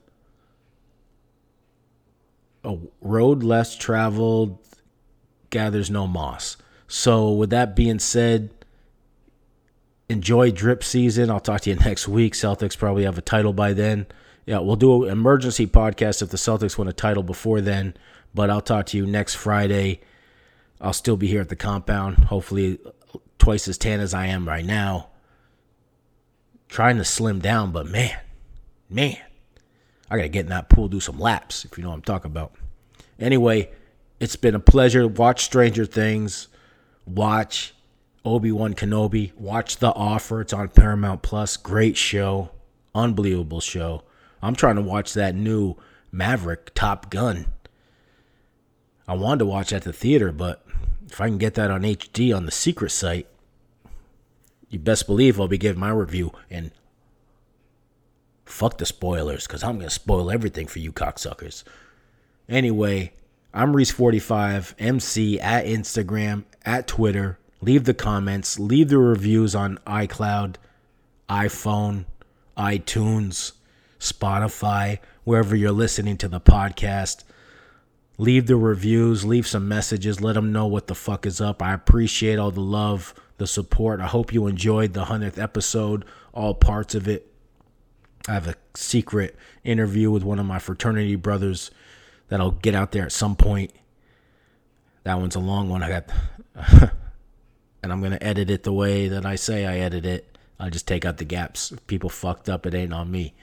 a 2.64 2.78
road 3.00 3.42
less 3.42 3.76
traveled 3.76 4.58
gathers 5.50 5.90
no 5.90 6.06
moss. 6.06 6.56
So, 6.88 7.32
with 7.32 7.50
that 7.50 7.76
being 7.76 7.98
said, 7.98 8.50
enjoy 10.08 10.50
drip 10.50 10.84
season. 10.84 11.30
I'll 11.30 11.40
talk 11.40 11.62
to 11.62 11.70
you 11.70 11.76
next 11.84 12.08
week. 12.08 12.34
Celtics 12.34 12.76
probably 12.76 13.04
have 13.04 13.18
a 13.18 13.22
title 13.22 13.52
by 13.52 13.72
then. 13.72 14.06
Yeah, 14.46 14.58
we'll 14.58 14.76
do 14.76 15.04
an 15.04 15.10
emergency 15.10 15.66
podcast 15.66 16.20
if 16.20 16.30
the 16.30 16.36
Celtics 16.36 16.76
win 16.76 16.88
a 16.88 16.92
title 16.92 17.22
before 17.22 17.60
then. 17.60 17.94
But 18.34 18.50
I'll 18.50 18.60
talk 18.60 18.86
to 18.86 18.96
you 18.96 19.06
next 19.06 19.34
Friday. 19.34 20.00
I'll 20.80 20.92
still 20.92 21.16
be 21.16 21.28
here 21.28 21.40
at 21.40 21.48
the 21.48 21.56
compound, 21.56 22.24
hopefully 22.24 22.78
twice 23.38 23.68
as 23.68 23.78
tan 23.78 24.00
as 24.00 24.12
I 24.12 24.26
am 24.26 24.46
right 24.46 24.64
now. 24.64 25.08
Trying 26.68 26.96
to 26.96 27.04
slim 27.04 27.38
down, 27.38 27.72
but 27.72 27.86
man, 27.86 28.18
man, 28.90 29.16
I 30.10 30.16
gotta 30.16 30.28
get 30.28 30.40
in 30.40 30.50
that 30.50 30.68
pool, 30.68 30.88
do 30.88 31.00
some 31.00 31.18
laps, 31.18 31.64
if 31.64 31.76
you 31.78 31.84
know 31.84 31.90
what 31.90 31.96
I'm 31.96 32.02
talking 32.02 32.30
about. 32.30 32.52
Anyway, 33.18 33.70
it's 34.20 34.36
been 34.36 34.54
a 34.54 34.60
pleasure. 34.60 35.06
Watch 35.06 35.44
Stranger 35.44 35.86
Things. 35.86 36.48
Watch 37.06 37.74
Obi 38.24 38.52
Wan 38.52 38.74
Kenobi. 38.74 39.32
Watch 39.34 39.78
The 39.78 39.92
Offer. 39.92 40.42
It's 40.42 40.52
on 40.52 40.68
Paramount 40.68 41.22
Plus. 41.22 41.56
Great 41.56 41.96
show. 41.96 42.50
Unbelievable 42.94 43.60
show. 43.60 44.02
I'm 44.42 44.54
trying 44.54 44.76
to 44.76 44.82
watch 44.82 45.14
that 45.14 45.34
new 45.34 45.76
Maverick 46.12 46.72
Top 46.74 47.10
Gun. 47.10 47.46
I 49.06 49.14
wanted 49.14 49.40
to 49.40 49.46
watch 49.46 49.72
at 49.72 49.82
the 49.82 49.92
theater, 49.92 50.32
but 50.32 50.64
if 51.06 51.20
I 51.20 51.28
can 51.28 51.38
get 51.38 51.54
that 51.54 51.70
on 51.70 51.82
HD 51.82 52.34
on 52.34 52.46
the 52.46 52.52
secret 52.52 52.90
site, 52.90 53.26
you 54.68 54.78
best 54.78 55.06
believe 55.06 55.38
I'll 55.38 55.48
be 55.48 55.58
giving 55.58 55.80
my 55.80 55.90
review. 55.90 56.32
And 56.50 56.70
fuck 58.44 58.78
the 58.78 58.86
spoilers, 58.86 59.46
because 59.46 59.62
I'm 59.62 59.76
going 59.76 59.88
to 59.88 59.94
spoil 59.94 60.30
everything 60.30 60.66
for 60.66 60.78
you 60.78 60.92
cocksuckers. 60.92 61.64
Anyway, 62.48 63.12
I'm 63.52 63.72
Reese45, 63.72 64.74
MC 64.78 65.40
at 65.40 65.64
Instagram, 65.64 66.44
at 66.64 66.86
Twitter. 66.86 67.38
Leave 67.60 67.84
the 67.84 67.94
comments, 67.94 68.58
leave 68.58 68.88
the 68.88 68.98
reviews 68.98 69.54
on 69.54 69.78
iCloud, 69.86 70.56
iPhone, 71.30 72.04
iTunes, 72.58 73.52
Spotify, 73.98 74.98
wherever 75.24 75.56
you're 75.56 75.72
listening 75.72 76.18
to 76.18 76.28
the 76.28 76.40
podcast. 76.40 77.24
Leave 78.18 78.46
the 78.46 78.56
reviews, 78.56 79.24
leave 79.24 79.46
some 79.46 79.66
messages, 79.66 80.20
let 80.20 80.34
them 80.34 80.52
know 80.52 80.66
what 80.66 80.86
the 80.86 80.94
fuck 80.94 81.26
is 81.26 81.40
up. 81.40 81.62
I 81.62 81.72
appreciate 81.72 82.38
all 82.38 82.50
the 82.50 82.60
love, 82.60 83.14
the 83.38 83.46
support. 83.46 84.00
I 84.00 84.06
hope 84.06 84.32
you 84.32 84.46
enjoyed 84.46 84.92
the 84.92 85.06
100th 85.06 85.42
episode, 85.42 86.04
all 86.32 86.54
parts 86.54 86.94
of 86.94 87.08
it. 87.08 87.26
I 88.26 88.32
have 88.32 88.48
a 88.48 88.54
secret 88.74 89.36
interview 89.64 90.10
with 90.10 90.22
one 90.22 90.38
of 90.38 90.46
my 90.46 90.58
fraternity 90.58 91.16
brothers 91.16 91.70
that 92.28 92.40
I'll 92.40 92.52
get 92.52 92.74
out 92.74 92.92
there 92.92 93.04
at 93.04 93.12
some 93.12 93.36
point. 93.36 93.72
That 95.04 95.18
one's 95.18 95.34
a 95.34 95.40
long 95.40 95.68
one. 95.68 95.82
I 95.82 95.88
got, 95.90 96.10
and 97.82 97.92
I'm 97.92 98.00
gonna 98.00 98.18
edit 98.20 98.48
it 98.50 98.62
the 98.62 98.72
way 98.72 99.08
that 99.08 99.26
I 99.26 99.36
say 99.36 99.66
I 99.66 99.78
edit 99.78 100.06
it. 100.06 100.38
I 100.58 100.70
just 100.70 100.88
take 100.88 101.04
out 101.04 101.18
the 101.18 101.24
gaps. 101.24 101.72
If 101.72 101.86
people 101.86 102.08
fucked 102.08 102.48
up. 102.48 102.64
It 102.64 102.74
ain't 102.74 102.94
on 102.94 103.10
me. 103.10 103.34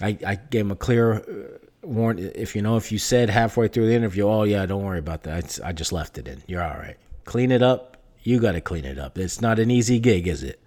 I, 0.00 0.18
I 0.26 0.34
gave 0.34 0.62
him 0.62 0.72
a 0.72 0.76
clear 0.76 1.14
uh, 1.14 1.58
warn. 1.86 2.18
If 2.18 2.56
you 2.56 2.62
know, 2.62 2.76
if 2.76 2.90
you 2.90 2.98
said 2.98 3.30
halfway 3.30 3.68
through 3.68 3.86
the 3.86 3.94
interview, 3.94 4.26
"Oh 4.26 4.42
yeah, 4.42 4.66
don't 4.66 4.82
worry 4.82 4.98
about 4.98 5.22
that," 5.24 5.60
I, 5.62 5.68
I 5.68 5.72
just 5.72 5.92
left 5.92 6.18
it 6.18 6.26
in. 6.26 6.42
You're 6.46 6.62
all 6.62 6.76
right. 6.76 6.96
Clean 7.24 7.52
it 7.52 7.62
up. 7.62 7.96
You 8.22 8.40
got 8.40 8.52
to 8.52 8.60
clean 8.60 8.84
it 8.84 8.98
up. 8.98 9.18
It's 9.18 9.40
not 9.40 9.60
an 9.60 9.70
easy 9.70 10.00
gig, 10.00 10.26
is 10.26 10.42
it? 10.42 10.60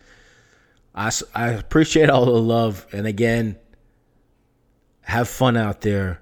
I, 0.93 1.11
I 1.33 1.49
appreciate 1.49 2.09
all 2.09 2.25
the 2.25 2.31
love, 2.31 2.85
and 2.91 3.05
again, 3.07 3.57
have 5.01 5.27
fun 5.29 5.57
out 5.57 5.81
there 5.81 6.21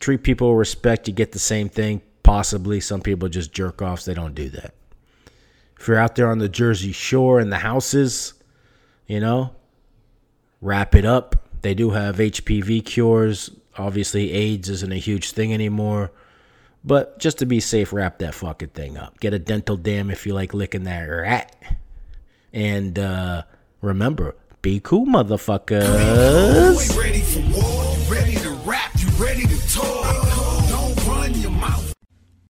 treat 0.00 0.22
people 0.22 0.48
with 0.48 0.58
respect, 0.58 1.06
you 1.06 1.14
get 1.14 1.32
the 1.32 1.38
same 1.38 1.68
thing. 1.68 2.02
Possibly 2.22 2.80
some 2.80 3.00
people 3.00 3.28
just 3.28 3.52
jerk 3.52 3.80
offs. 3.80 4.06
They 4.06 4.14
don't 4.14 4.34
do 4.34 4.48
that. 4.50 4.74
If 5.78 5.86
you're 5.86 5.98
out 5.98 6.16
there 6.16 6.30
on 6.30 6.38
the 6.38 6.48
Jersey 6.48 6.92
Shore 6.92 7.40
in 7.40 7.50
the 7.50 7.58
houses, 7.58 8.34
you 9.06 9.20
know, 9.20 9.54
wrap 10.60 10.94
it 10.94 11.04
up. 11.04 11.36
They 11.62 11.74
do 11.74 11.90
have 11.90 12.16
HPV 12.16 12.84
cures. 12.84 13.50
Obviously, 13.78 14.32
AIDS 14.32 14.68
isn't 14.68 14.92
a 14.92 14.96
huge 14.96 15.32
thing 15.32 15.54
anymore. 15.54 16.10
But 16.82 17.18
just 17.18 17.38
to 17.38 17.46
be 17.46 17.60
safe, 17.60 17.92
wrap 17.92 18.18
that 18.18 18.34
fucking 18.34 18.70
thing 18.70 18.96
up. 18.96 19.20
Get 19.20 19.34
a 19.34 19.38
dental 19.38 19.76
dam 19.76 20.10
if 20.10 20.26
you 20.26 20.34
like 20.34 20.54
licking 20.54 20.84
that 20.84 21.02
rat. 21.02 21.54
And 22.52 22.98
uh, 22.98 23.42
remember, 23.80 24.34
be 24.62 24.80
cool, 24.80 25.06
motherfuckers. 25.06 25.80